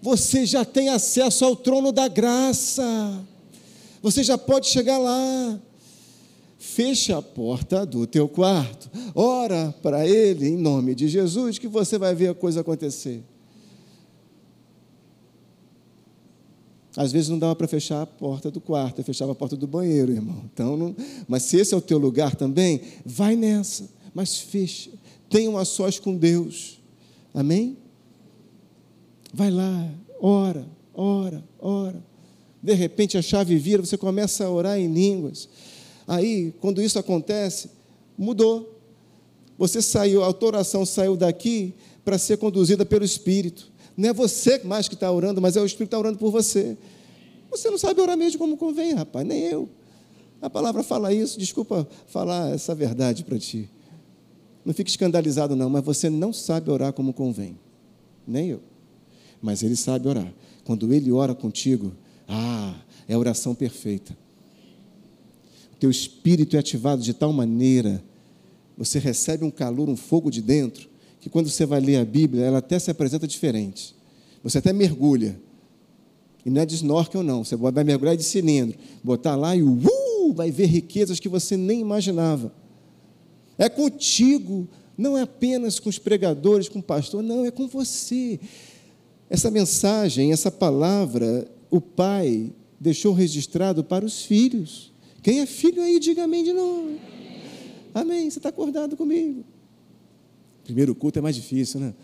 [0.00, 3.20] Você já tem acesso ao trono da graça.
[4.00, 5.58] Você já pode chegar lá.
[6.56, 8.88] Fecha a porta do teu quarto.
[9.12, 13.24] Ora para ele em nome de Jesus que você vai ver a coisa acontecer.
[16.96, 19.66] Às vezes não dava para fechar a porta do quarto, eu fechava a porta do
[19.66, 20.42] banheiro, irmão.
[20.52, 20.96] Então, não...
[21.28, 24.90] mas se esse é o teu lugar também, vai nessa, mas fecha.
[25.28, 26.80] Tenha um a sós com Deus.
[27.34, 27.76] Amém?
[29.34, 32.02] Vai lá, ora, ora, ora.
[32.62, 35.48] De repente a chave vira, você começa a orar em línguas.
[36.08, 37.68] Aí, quando isso acontece,
[38.16, 38.74] mudou.
[39.58, 43.70] Você saiu, a tua oração saiu daqui para ser conduzida pelo Espírito.
[43.96, 46.30] Não é você mais que está orando, mas é o Espírito que está orando por
[46.30, 46.76] você.
[47.50, 49.68] Você não sabe orar mesmo como convém, rapaz, nem eu.
[50.42, 53.68] A palavra fala isso, desculpa falar essa verdade para ti.
[54.64, 57.56] Não fique escandalizado, não, mas você não sabe orar como convém.
[58.26, 58.60] Nem eu.
[59.40, 60.30] Mas ele sabe orar.
[60.64, 61.92] Quando ele ora contigo,
[62.28, 62.74] ah,
[63.08, 64.16] é a oração perfeita.
[65.72, 68.02] O teu espírito é ativado de tal maneira,
[68.76, 70.88] você recebe um calor, um fogo de dentro,
[71.26, 73.96] que quando você vai ler a Bíblia, ela até se apresenta diferente.
[74.44, 75.36] Você até mergulha.
[76.44, 77.42] E não é de snorkel, não.
[77.42, 81.80] Você vai mergulhar de cilindro, botar lá e uh, vai ver riquezas que você nem
[81.80, 82.52] imaginava.
[83.58, 88.38] É contigo, não é apenas com os pregadores, com o pastor, não, é com você.
[89.28, 94.92] Essa mensagem, essa palavra, o Pai deixou registrado para os filhos
[95.24, 97.00] Quem é filho aí, diga amém de novo.
[97.92, 98.30] Amém.
[98.30, 99.55] Você está acordado comigo?
[100.66, 101.94] Primeiro culto é mais difícil, né?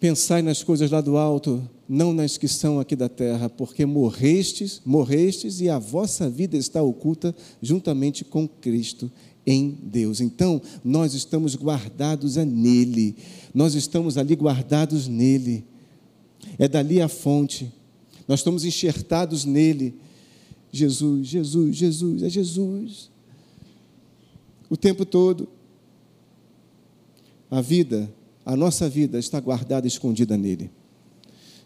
[0.00, 4.82] Pensai nas coisas lá do alto, não nas que são aqui da terra, porque morrestes,
[4.84, 7.32] morrestes e a vossa vida está oculta
[7.62, 9.08] juntamente com Cristo
[9.46, 10.20] em Deus.
[10.20, 13.14] Então, nós estamos guardados a nele.
[13.54, 15.64] Nós estamos ali guardados nele.
[16.58, 17.72] É dali a fonte.
[18.26, 19.94] Nós estamos enxertados nele.
[20.72, 23.11] Jesus, Jesus, Jesus, é Jesus.
[24.72, 25.50] O tempo todo.
[27.50, 28.10] A vida,
[28.42, 30.70] a nossa vida está guardada, escondida nele.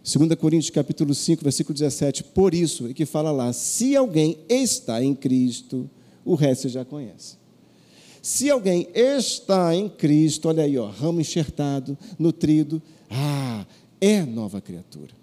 [0.03, 2.25] 2 Coríntios capítulo 5, versículo 17.
[2.25, 5.89] Por isso, é que fala lá, se alguém está em Cristo,
[6.25, 7.37] o resto você já conhece.
[8.21, 13.65] Se alguém está em Cristo, olha aí, ó, ramo enxertado, nutrido, ah,
[14.01, 15.15] é nova criatura.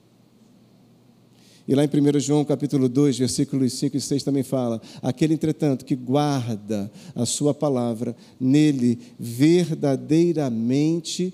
[1.66, 5.86] E lá em 1 João capítulo 2, versículos 5 e 6 também fala: aquele, entretanto,
[5.86, 11.34] que guarda a sua palavra, nele verdadeiramente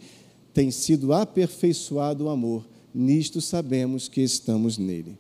[0.53, 2.63] tem sido aperfeiçoado o amor.
[2.93, 5.17] Nisto sabemos que estamos nele.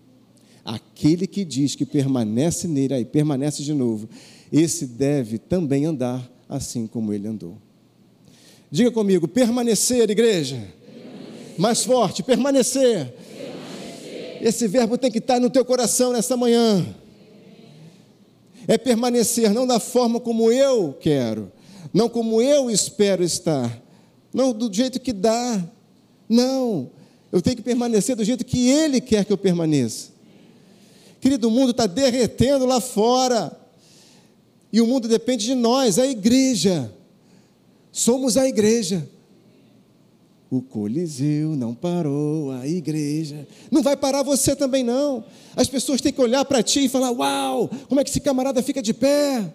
[0.63, 4.07] Aquele que diz que permanece nele, aí permanece de novo,
[4.51, 7.57] esse deve também andar assim como ele andou.
[8.69, 10.61] Diga comigo, permanecer, igreja.
[11.57, 13.11] Mais forte, permanecer.
[14.41, 16.85] Esse verbo tem que estar no teu coração nessa manhã.
[18.67, 21.51] É permanecer não da forma como eu quero,
[21.93, 23.81] não como eu espero estar,
[24.33, 25.63] não do jeito que dá.
[26.27, 26.91] Não,
[27.31, 30.09] eu tenho que permanecer do jeito que Ele quer que eu permaneça.
[31.19, 33.57] Querido, o mundo está derretendo lá fora.
[34.71, 36.93] E o mundo depende de nós, a igreja.
[37.91, 39.07] Somos a igreja.
[40.51, 43.47] O Coliseu não parou, a igreja.
[43.69, 45.23] Não vai parar você também, não.
[45.55, 48.63] As pessoas têm que olhar para ti e falar: Uau, como é que esse camarada
[48.63, 49.53] fica de pé?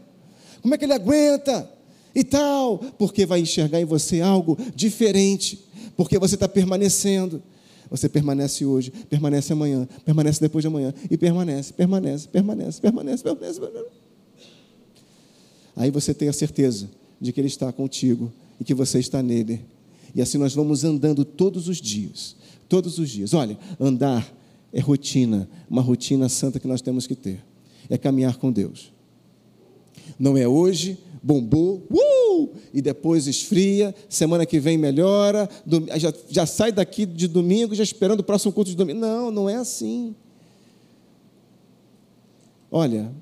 [0.63, 1.69] Como é que ele aguenta?
[2.15, 5.65] E tal, porque vai enxergar em você algo diferente,
[5.97, 7.43] porque você está permanecendo.
[7.91, 13.61] Você permanece hoje, permanece amanhã, permanece depois de amanhã, e permanece, permanece, permanece, permanece, permanece.
[13.61, 13.91] permanece.
[15.77, 16.89] Aí você tem a certeza
[17.21, 19.61] de que Ele está contigo e que você está nele
[20.15, 22.37] e assim nós vamos andando todos os dias.
[22.69, 23.35] Todos os dias.
[23.35, 24.33] Olha, andar
[24.73, 27.45] é rotina, uma rotina santa que nós temos que ter.
[27.91, 28.93] É caminhar com Deus.
[30.19, 35.49] Não é hoje, bombou, uh, e depois esfria, semana que vem melhora,
[35.97, 39.01] já, já sai daqui de domingo já esperando o próximo culto de domingo.
[39.01, 40.15] Não, não é assim.
[42.71, 43.13] Olha,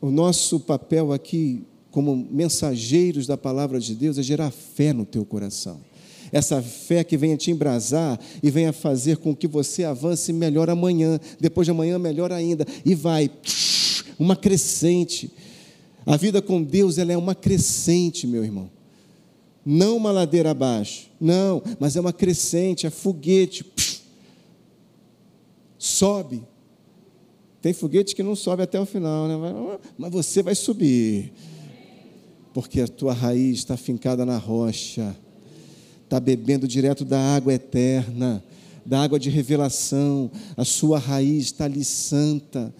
[0.00, 5.24] o nosso papel aqui, como mensageiros da palavra de Deus, é gerar fé no teu
[5.24, 5.87] coração
[6.32, 11.18] essa fé que venha te embrasar e venha fazer com que você avance melhor amanhã,
[11.40, 13.30] depois de amanhã melhor ainda, e vai
[14.18, 15.30] uma crescente.
[16.04, 18.70] A vida com Deus ela é uma crescente, meu irmão.
[19.64, 23.64] Não uma ladeira abaixo, não, mas é uma crescente, é foguete.
[25.76, 26.42] Sobe.
[27.60, 29.78] Tem foguete que não sobe até o final, né?
[29.98, 31.32] mas você vai subir,
[32.54, 35.14] porque a tua raiz está fincada na rocha
[36.08, 38.42] está bebendo direto da água eterna,
[38.84, 42.74] da água de revelação, a sua raiz está ali santa,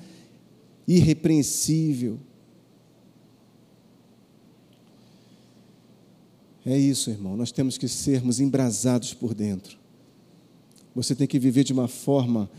[0.87, 2.19] irrepreensível.
[6.65, 9.77] É isso, irmão, nós temos que sermos embrasados por dentro.
[10.95, 12.51] Você tem que viver de uma forma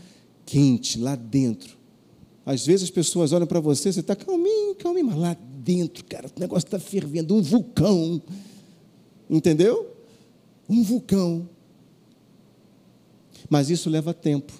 [0.46, 1.76] quente, lá dentro.
[2.46, 6.28] Às vezes as pessoas olham para você, você está calminho, calminho, mas lá dentro, cara,
[6.28, 8.22] o negócio está fervendo, um vulcão.
[9.28, 9.89] Entendeu?
[10.70, 11.48] Um vulcão.
[13.48, 14.52] Mas isso leva tempo.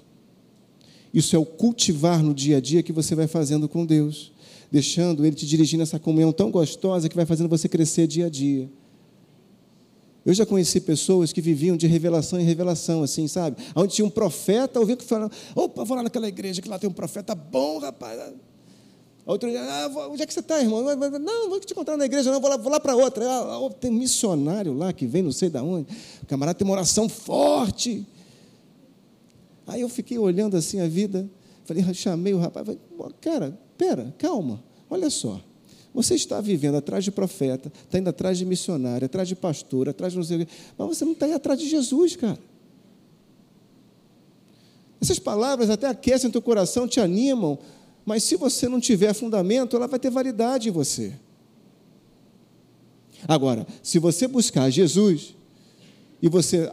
[1.14, 4.32] Isso é o cultivar no dia a dia que você vai fazendo com Deus,
[4.70, 8.28] deixando Ele te dirigir nessa comunhão tão gostosa que vai fazendo você crescer dia a
[8.28, 8.68] dia.
[10.24, 13.56] Eu já conheci pessoas que viviam de revelação em revelação, assim, sabe?
[13.74, 16.90] Onde tinha um profeta, ouvia que falava, opa, vou lá naquela igreja que lá tem
[16.90, 18.34] um profeta bom, rapaz.
[19.30, 20.82] Outro dia, ah, onde é que você está, irmão?
[21.20, 23.24] Não, vou te encontrar na igreja, não, vou lá, vou lá para outra.
[23.24, 25.86] Ah, tem um missionário lá que vem, não sei de onde.
[26.20, 28.04] O camarada tem uma oração forte.
[29.68, 31.30] Aí eu fiquei olhando assim a vida,
[31.64, 32.80] falei, chamei o rapaz, falei,
[33.20, 35.40] cara, pera, calma, olha só.
[35.94, 40.12] Você está vivendo atrás de profeta, está indo atrás de missionário, atrás de pastor, atrás
[40.12, 42.38] de não sei o quê, mas você não está indo atrás de Jesus, cara.
[45.00, 47.58] Essas palavras até aquecem teu coração, te animam,
[48.10, 51.12] mas se você não tiver fundamento, ela vai ter validade em você.
[53.28, 55.36] Agora, se você buscar Jesus
[56.20, 56.68] e você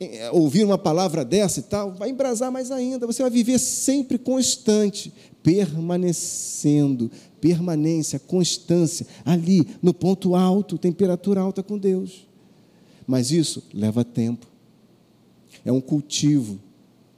[0.00, 3.06] é, ouvir uma palavra dessa e tal, vai embrasar mais ainda.
[3.06, 5.12] Você vai viver sempre constante,
[5.42, 12.26] permanecendo, permanência, constância, ali no ponto alto, temperatura alta com Deus.
[13.06, 14.46] Mas isso leva tempo.
[15.66, 16.58] É um cultivo.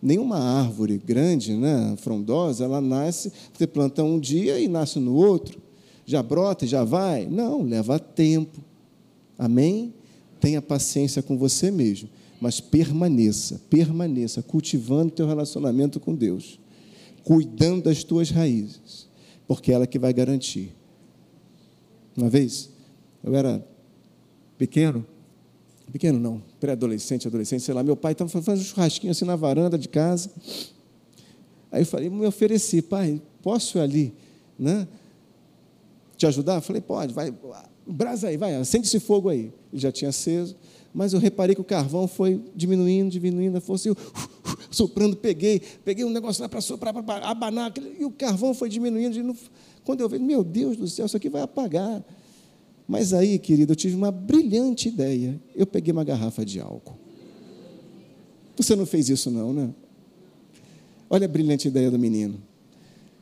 [0.03, 5.61] Nenhuma árvore grande, né, frondosa, ela nasce, você planta um dia e nasce no outro.
[6.07, 7.27] Já brota, já vai.
[7.27, 8.59] Não, leva tempo.
[9.39, 9.95] Amém?
[10.41, 12.09] Tenha paciência com você mesmo,
[12.41, 16.59] mas permaneça, permaneça cultivando teu relacionamento com Deus,
[17.23, 19.07] cuidando das tuas raízes,
[19.47, 20.75] porque é ela que vai garantir.
[22.17, 22.71] Uma vez,
[23.23, 23.65] eu era
[24.57, 25.07] pequeno,
[25.93, 29.79] pequeno não, pré-adolescente, adolescente, sei lá, meu pai estava fazendo um churrasquinho assim na varanda
[29.79, 30.31] de casa.
[31.73, 34.15] Aí eu falei, me ofereci, pai, posso ir ali,
[34.59, 34.87] né?
[36.17, 36.57] Te ajudar?
[36.57, 37.33] Eu falei, pode, vai,
[37.87, 39.53] brasa aí, vai, acende esse fogo aí.
[39.73, 40.55] Ele já tinha aceso,
[40.93, 43.97] mas eu reparei que o carvão foi diminuindo, diminuindo, a força, eu
[44.71, 49.35] soprando, peguei, peguei um negócio lá para soprar, para abanar, e o carvão foi diminuindo.
[49.85, 52.05] Quando eu vi, meu Deus do céu, isso aqui vai apagar.
[52.91, 55.41] Mas aí, querido, eu tive uma brilhante ideia.
[55.55, 56.99] Eu peguei uma garrafa de álcool.
[58.57, 59.73] Você não fez isso, não, né?
[61.09, 62.43] Olha a brilhante ideia do menino.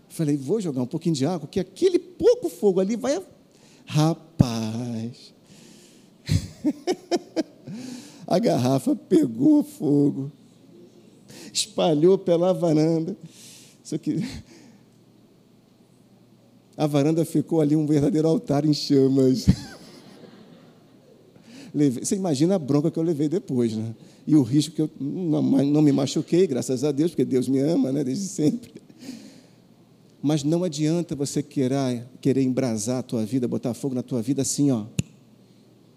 [0.08, 3.22] Falei, vou jogar um pouquinho de álcool, que aquele pouco fogo ali vai.
[3.84, 5.34] Rapaz!
[8.26, 10.32] a garrafa pegou fogo,
[11.52, 13.14] espalhou pela varanda.
[13.84, 14.24] Isso aqui
[16.78, 19.46] a varanda ficou ali um verdadeiro altar em chamas.
[21.74, 23.94] Você imagina a bronca que eu levei depois, né?
[24.24, 27.58] E o risco que eu não, não me machuquei, graças a Deus, porque Deus me
[27.58, 28.04] ama, né?
[28.04, 28.70] Desde sempre.
[30.22, 34.42] Mas não adianta você querer, querer embrasar a tua vida, botar fogo na tua vida
[34.42, 34.86] assim, ó.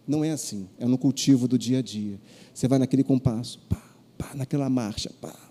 [0.08, 0.68] Não é assim.
[0.80, 2.20] É no cultivo do dia a dia.
[2.54, 3.82] Você vai naquele compasso, pá,
[4.18, 5.51] pá, naquela marcha, pá,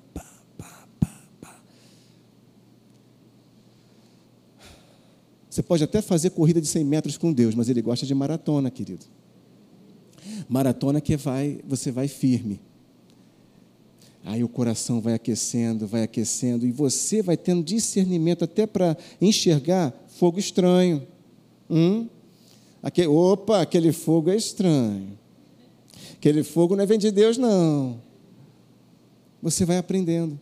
[5.50, 8.70] Você pode até fazer corrida de 100 metros com Deus, mas Ele gosta de maratona,
[8.70, 9.04] querido.
[10.48, 12.60] Maratona que vai, você vai firme.
[14.24, 19.92] Aí o coração vai aquecendo, vai aquecendo, e você vai tendo discernimento até para enxergar
[20.06, 21.04] fogo estranho.
[21.68, 22.06] Hum?
[22.80, 25.18] Aquele, opa, aquele fogo é estranho.
[26.14, 28.00] Aquele fogo não é vem de Deus, não.
[29.42, 30.38] Você vai aprendendo.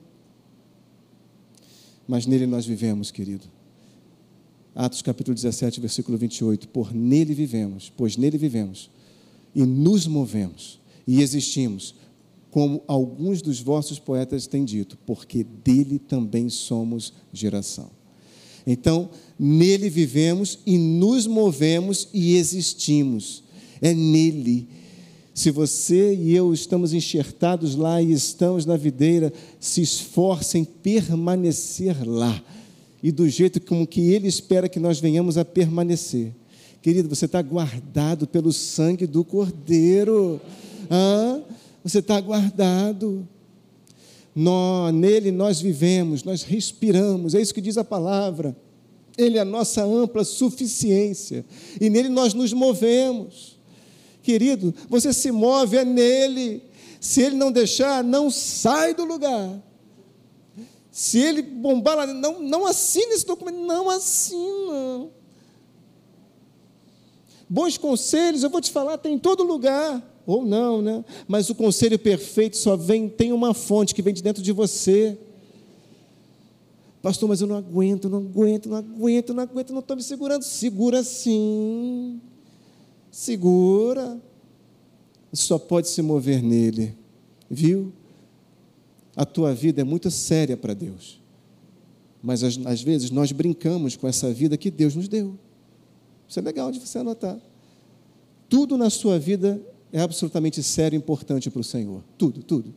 [2.07, 3.47] Mas nele nós vivemos, querido.
[4.79, 6.69] Atos capítulo 17, versículo 28.
[6.69, 8.89] Por nele vivemos, pois nele vivemos,
[9.53, 11.97] e nos movemos, e existimos,
[12.49, 17.91] como alguns dos vossos poetas têm dito, porque dele também somos geração.
[18.65, 23.43] Então, nele vivemos e nos movemos e existimos.
[23.83, 24.69] É nele.
[25.35, 32.41] Se você e eu estamos enxertados lá e estamos na videira, se esforcem permanecer lá
[33.03, 36.33] e do jeito como que Ele espera que nós venhamos a permanecer.
[36.83, 40.41] Querido, você está guardado pelo sangue do Cordeiro.
[40.91, 41.41] Ah,
[41.83, 43.27] você está guardado.
[44.35, 48.57] Nó, nele nós vivemos, nós respiramos, é isso que diz a palavra.
[49.17, 51.45] Ele é a nossa ampla suficiência
[51.81, 53.59] e nele nós nos movemos.
[54.23, 56.63] Querido, você se move é nele.
[57.01, 59.61] Se ele não deixar, não sai do lugar.
[60.99, 65.09] Se ele bombar lá, não, não assine esse documento, não assina.
[67.49, 70.03] Bons conselhos, eu vou te falar, tem em todo lugar.
[70.27, 71.05] Ou não, né?
[71.29, 75.17] Mas o conselho perfeito só vem, tem uma fonte que vem de dentro de você.
[77.01, 80.43] Pastor, mas eu não aguento, não aguento, não aguento, não aguento, não estou me segurando.
[80.43, 82.21] Segura sim.
[83.09, 84.21] Segura.
[85.33, 86.93] Só pode se mover nele.
[87.49, 87.93] Viu?
[89.19, 91.21] A tua vida é muito séria para Deus.
[92.23, 95.37] Mas às, vezes nós brincamos com essa vida que Deus nos deu.
[96.29, 97.37] Isso é legal de você anotar.
[98.49, 99.61] Tudo na sua vida
[99.93, 102.05] é absolutamente sério e importante para o Senhor.
[102.17, 102.73] Tudo, tudo.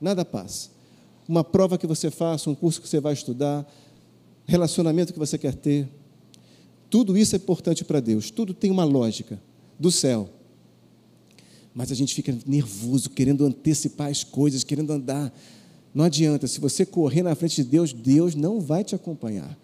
[0.00, 0.70] Nada passa.
[1.28, 3.68] Uma prova que você faça, um curso que você vai estudar,
[4.46, 5.88] relacionamento que você quer ter.
[6.88, 8.30] Tudo isso é importante para Deus.
[8.30, 9.42] Tudo tem uma lógica
[9.76, 10.30] do céu.
[11.74, 15.32] Mas a gente fica nervoso, querendo antecipar as coisas, querendo andar
[15.94, 19.56] não adianta, se você correr na frente de Deus, Deus não vai te acompanhar.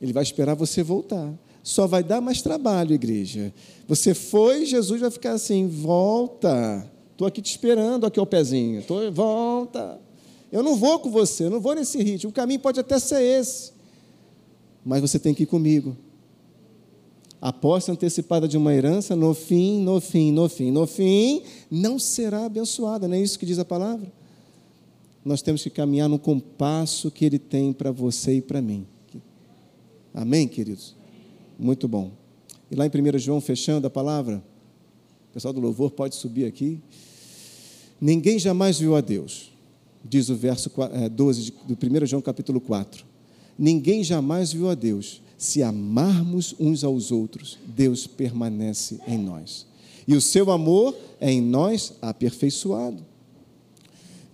[0.00, 1.32] Ele vai esperar você voltar.
[1.62, 3.52] Só vai dar mais trabalho, igreja.
[3.88, 6.88] Você foi, Jesus vai ficar assim: volta.
[7.12, 8.82] Estou aqui te esperando, aqui o pezinho.
[8.82, 9.98] Tô, volta.
[10.52, 12.30] Eu não vou com você, eu não vou nesse ritmo.
[12.30, 13.72] O caminho pode até ser esse.
[14.84, 15.96] Mas você tem que ir comigo.
[17.40, 21.98] A posse antecipada de uma herança, no fim, no fim, no fim, no fim, não
[21.98, 24.10] será abençoada, não é isso que diz a palavra?
[25.26, 28.86] Nós temos que caminhar no compasso que Ele tem para você e para mim.
[30.14, 30.94] Amém, queridos?
[31.58, 32.12] Muito bom.
[32.70, 34.40] E lá em 1 João, fechando a palavra,
[35.28, 36.80] o pessoal do louvor pode subir aqui.
[38.00, 39.50] Ninguém jamais viu a Deus,
[40.04, 40.70] diz o verso
[41.10, 43.04] 12 eh, do 1 João capítulo 4.
[43.58, 45.20] Ninguém jamais viu a Deus.
[45.36, 49.66] Se amarmos uns aos outros, Deus permanece em nós.
[50.06, 53.15] E o seu amor é em nós aperfeiçoado.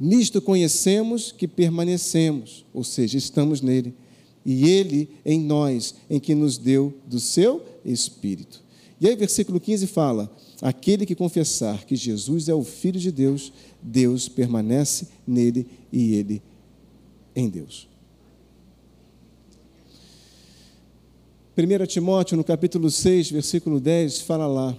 [0.04, 3.94] Nisto conhecemos que permanecemos, ou seja, estamos nele,
[4.44, 8.64] e ele em nós, em que nos deu do seu Espírito.
[9.00, 10.28] E aí, versículo 15 fala:
[10.60, 16.42] Aquele que confessar que Jesus é o Filho de Deus, Deus permanece nele e ele
[17.36, 17.88] em Deus.
[21.56, 24.76] 1 Timóteo, no capítulo 6, versículo 10, fala lá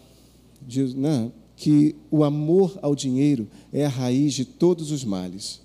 [1.64, 5.62] que o amor ao dinheiro é a raiz de todos os males.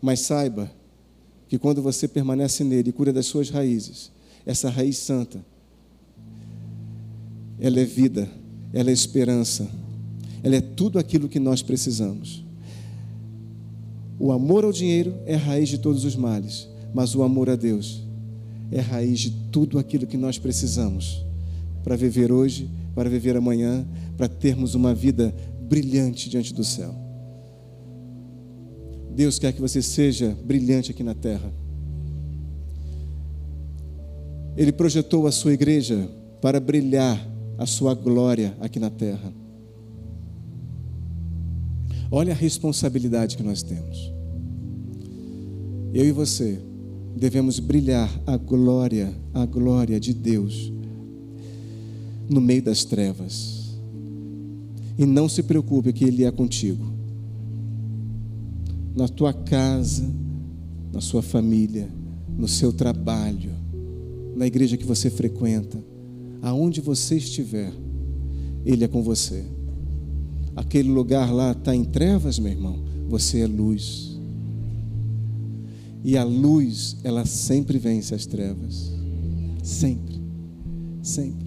[0.00, 0.72] Mas saiba
[1.46, 4.10] que quando você permanece nele e cura das suas raízes,
[4.46, 5.44] essa raiz santa,
[7.60, 8.26] ela é vida,
[8.72, 9.68] ela é esperança,
[10.42, 12.42] ela é tudo aquilo que nós precisamos.
[14.18, 17.56] O amor ao dinheiro é a raiz de todos os males, mas o amor a
[17.56, 18.02] Deus
[18.72, 21.22] é a raiz de tudo aquilo que nós precisamos
[21.82, 23.86] para viver hoje, para viver amanhã,
[24.16, 25.34] para termos uma vida
[25.68, 26.94] brilhante diante do céu.
[29.14, 31.52] Deus quer que você seja brilhante aqui na terra.
[34.56, 36.08] Ele projetou a sua igreja
[36.40, 37.20] para brilhar
[37.58, 39.32] a sua glória aqui na terra.
[42.10, 44.12] Olha a responsabilidade que nós temos.
[45.92, 46.60] Eu e você
[47.16, 50.72] devemos brilhar a glória, a glória de Deus
[52.28, 53.78] no meio das trevas.
[54.96, 56.84] E não se preocupe que Ele é contigo.
[58.94, 60.08] Na tua casa,
[60.92, 61.88] na sua família,
[62.38, 63.50] no seu trabalho,
[64.36, 65.78] na igreja que você frequenta
[66.44, 67.72] aonde você estiver,
[68.64, 69.44] Ele é com você.
[70.54, 74.18] Aquele lugar lá está em trevas, meu irmão, você é luz.
[76.04, 78.92] E a luz, ela sempre vence as trevas.
[79.62, 80.20] Sempre.
[81.02, 81.43] Sempre.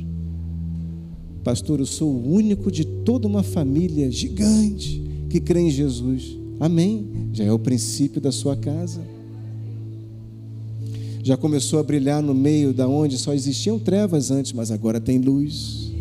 [1.48, 6.38] Pastor, eu sou o único de toda uma família gigante que crê em Jesus.
[6.60, 7.08] Amém.
[7.32, 9.00] Já é o princípio da sua casa
[11.24, 15.20] já começou a brilhar no meio da onde só existiam trevas antes, mas agora tem
[15.20, 15.92] luz.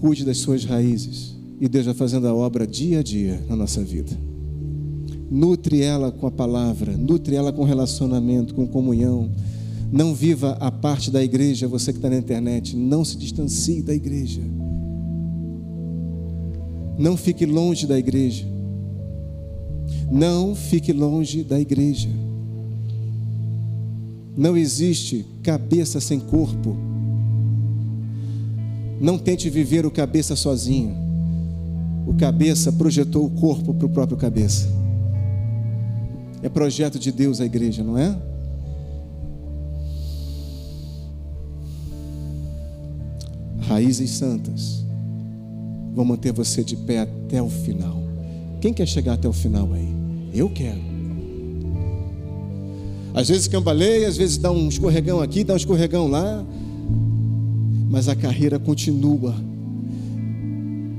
[0.00, 3.82] Cuide das suas raízes e Deus vai fazendo a obra dia a dia na nossa
[3.82, 4.16] vida.
[5.30, 9.30] Nutre ela com a palavra, nutre ela com relacionamento, com comunhão.
[9.92, 13.92] Não viva a parte da igreja, você que está na internet, não se distancie da
[13.92, 14.40] igreja.
[16.96, 18.46] Não fique longe da igreja.
[20.10, 22.08] Não fique longe da igreja.
[24.36, 26.76] Não existe cabeça sem corpo.
[29.00, 30.94] Não tente viver o cabeça sozinho.
[32.06, 34.68] O cabeça projetou o corpo para o próprio cabeça.
[36.42, 38.29] É projeto de Deus a igreja, não é?
[43.70, 44.84] Raízes santas
[45.94, 48.02] vão manter você de pé até o final.
[48.60, 49.88] Quem quer chegar até o final aí?
[50.34, 50.80] Eu quero.
[53.14, 56.44] Às vezes cambaleia, às vezes dá um escorregão aqui, dá um escorregão lá,
[57.88, 59.36] mas a carreira continua.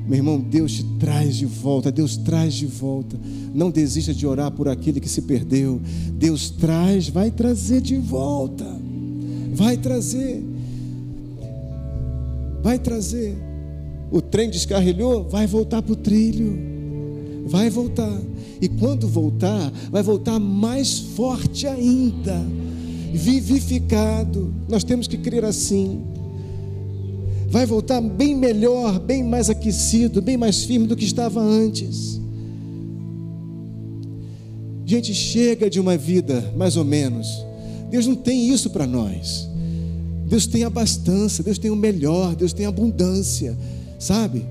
[0.07, 3.19] Meu irmão, Deus te traz de volta, Deus traz de volta.
[3.53, 5.81] Não desista de orar por aquele que se perdeu.
[6.13, 8.65] Deus traz, vai trazer de volta.
[9.53, 10.50] Vai trazer.
[12.61, 13.35] Vai trazer.
[14.11, 16.57] O trem descarrilhou, vai voltar para o trilho.
[17.45, 18.19] Vai voltar.
[18.61, 22.39] E quando voltar, vai voltar mais forte ainda,
[23.11, 24.53] vivificado.
[24.69, 26.01] Nós temos que crer assim.
[27.49, 32.21] Vai voltar bem melhor, bem mais aquecido, bem mais firme do que estava antes.
[34.85, 37.27] Gente, chega de uma vida mais ou menos.
[37.89, 39.50] Deus não tem isso para nós.
[40.31, 43.53] Deus tem abastança, Deus tem o melhor, Deus tem abundância,
[43.99, 44.45] sabe?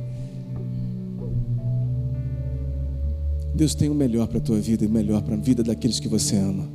[3.55, 5.99] Deus tem o melhor para a tua vida e o melhor para a vida daqueles
[5.99, 6.69] que você ama.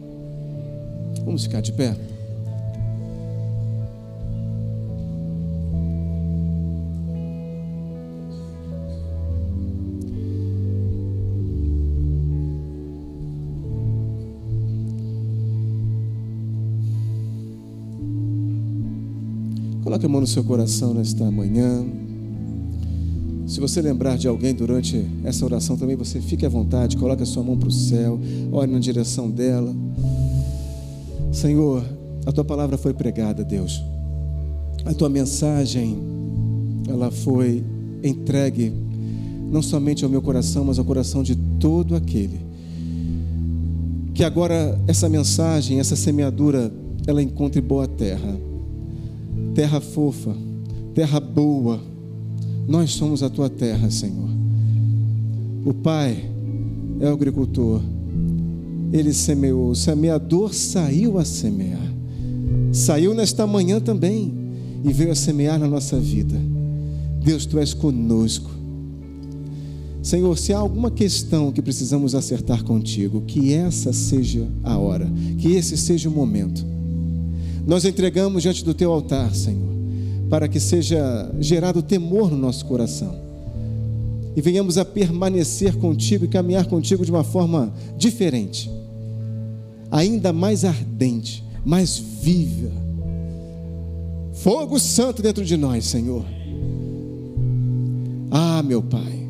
[1.23, 1.95] Vamos ficar de pé?
[19.95, 21.85] Coloque a mão no seu coração nesta manhã.
[23.47, 27.25] Se você lembrar de alguém durante essa oração também, você fique à vontade, coloque a
[27.25, 28.19] sua mão para o céu,
[28.51, 29.73] olhe na direção dela.
[31.31, 31.81] Senhor,
[32.25, 33.81] a tua palavra foi pregada, Deus.
[34.83, 35.97] A tua mensagem,
[36.89, 37.63] ela foi
[38.03, 38.73] entregue
[39.49, 42.41] não somente ao meu coração, mas ao coração de todo aquele
[44.13, 46.69] que agora essa mensagem, essa semeadura,
[47.07, 48.37] ela encontre boa terra,
[49.53, 50.35] terra fofa,
[50.93, 51.79] terra boa.
[52.67, 54.29] Nós somos a tua terra, Senhor.
[55.65, 56.29] O Pai
[56.99, 57.81] é o agricultor,
[58.91, 61.93] ele semeou, o semeador saiu a semear,
[62.71, 64.33] saiu nesta manhã também
[64.83, 66.35] e veio a semear na nossa vida.
[67.23, 68.51] Deus, tu és conosco.
[70.03, 75.53] Senhor, se há alguma questão que precisamos acertar contigo, que essa seja a hora, que
[75.55, 76.63] esse seja o momento.
[77.65, 79.73] Nós entregamos diante do teu altar, Senhor,
[80.29, 83.25] para que seja gerado temor no nosso coração
[84.35, 88.69] e venhamos a permanecer contigo e caminhar contigo de uma forma diferente,
[89.89, 92.69] ainda mais ardente, mais viva.
[94.33, 96.25] Fogo santo dentro de nós, Senhor.
[98.29, 99.25] Ah, meu Pai.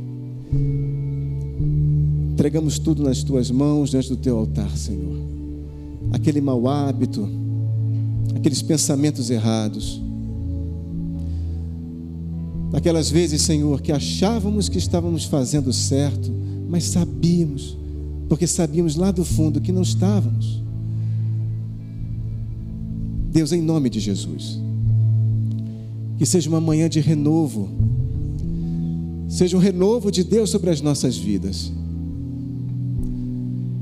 [2.32, 5.16] Entregamos tudo nas tuas mãos, diante do teu altar, Senhor.
[6.12, 7.30] Aquele mau hábito,
[8.46, 10.00] aqueles pensamentos errados.
[12.72, 16.32] Aquelas vezes, Senhor, que achávamos que estávamos fazendo certo,
[16.70, 17.76] mas sabíamos,
[18.30, 20.62] porque sabíamos lá do fundo que não estávamos.
[23.32, 24.60] Deus, em nome de Jesus,
[26.20, 27.68] que seja uma manhã de renovo,
[29.28, 31.72] seja um renovo de Deus sobre as nossas vidas.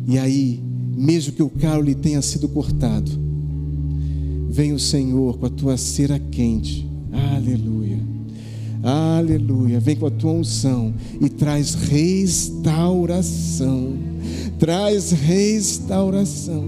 [0.08, 0.64] E aí,
[0.96, 3.23] mesmo que o caule tenha sido cortado,
[4.54, 6.88] vem o Senhor com a tua cera quente.
[7.12, 7.98] Aleluia.
[8.84, 9.80] Aleluia.
[9.80, 12.54] Vem com a tua unção e traz restauração.
[14.60, 16.64] Traz restauração,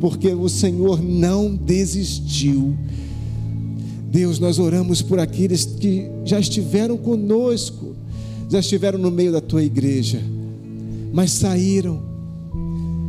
[0.00, 2.74] porque o Senhor não desistiu.
[4.10, 7.94] Deus, nós oramos por aqueles que já estiveram conosco,
[8.48, 10.22] já estiveram no meio da tua igreja,
[11.12, 12.16] mas saíram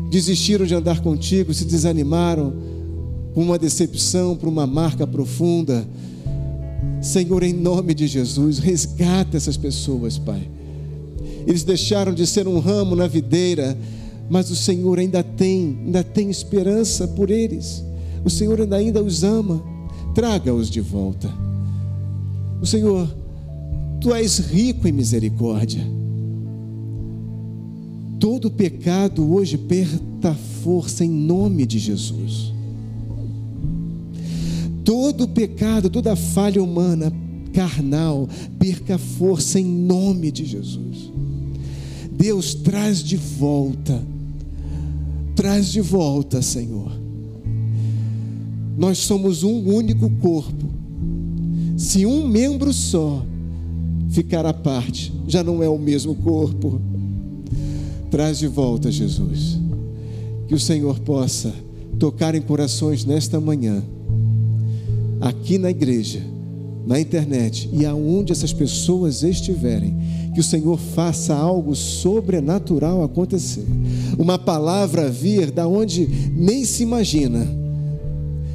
[0.09, 2.66] desistiram de andar contigo, se desanimaram
[3.37, 5.87] por uma decepção, por uma marca profunda.
[6.99, 10.49] Senhor, em nome de Jesus, resgata essas pessoas, Pai.
[11.45, 13.77] Eles deixaram de ser um ramo na videira,
[14.27, 17.83] mas o Senhor ainda tem, ainda tem esperança por eles.
[18.25, 19.63] O Senhor ainda, ainda os ama.
[20.15, 21.31] Traga-os de volta.
[22.59, 23.07] O Senhor,
[24.01, 25.85] Tu és rico em misericórdia.
[28.19, 30.33] Todo pecado hoje perda
[30.63, 32.56] força em nome de Jesus.
[34.87, 37.11] Todo pecado, toda falha humana,
[37.51, 38.25] carnal,
[38.57, 41.11] perca força em nome de Jesus.
[42.09, 44.01] Deus traz de volta,
[45.35, 46.89] traz de volta, Senhor.
[48.77, 50.69] Nós somos um único corpo.
[51.75, 53.25] Se um membro só
[54.11, 56.79] ficar à parte, já não é o mesmo corpo.
[58.09, 59.59] Traz de volta, Jesus.
[60.47, 61.53] Que o Senhor possa
[61.99, 63.83] tocar em corações nesta manhã,
[65.19, 66.21] aqui na igreja,
[66.85, 69.95] na internet e aonde essas pessoas estiverem,
[70.33, 73.65] que o Senhor faça algo sobrenatural acontecer.
[74.17, 77.45] Uma palavra vir da onde nem se imagina,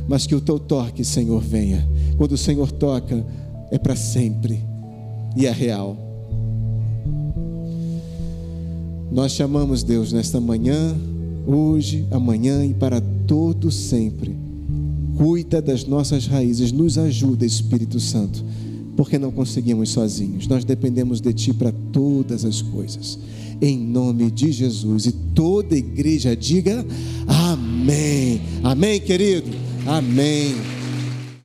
[0.08, 1.86] mas que o teu toque, Senhor, venha.
[2.16, 3.24] Quando o Senhor toca,
[3.70, 4.60] é para sempre
[5.36, 5.96] e é real.
[9.10, 10.96] Nós chamamos Deus nesta manhã,
[11.46, 14.51] hoje, amanhã e para todo sempre.
[15.16, 18.44] Cuida das nossas raízes, nos ajuda, Espírito Santo,
[18.96, 20.46] porque não conseguimos sozinhos.
[20.46, 23.18] Nós dependemos de Ti para todas as coisas.
[23.60, 25.06] Em nome de Jesus.
[25.06, 26.84] E toda igreja diga
[27.26, 28.40] amém.
[28.62, 29.50] Amém, querido?
[29.86, 30.81] Amém.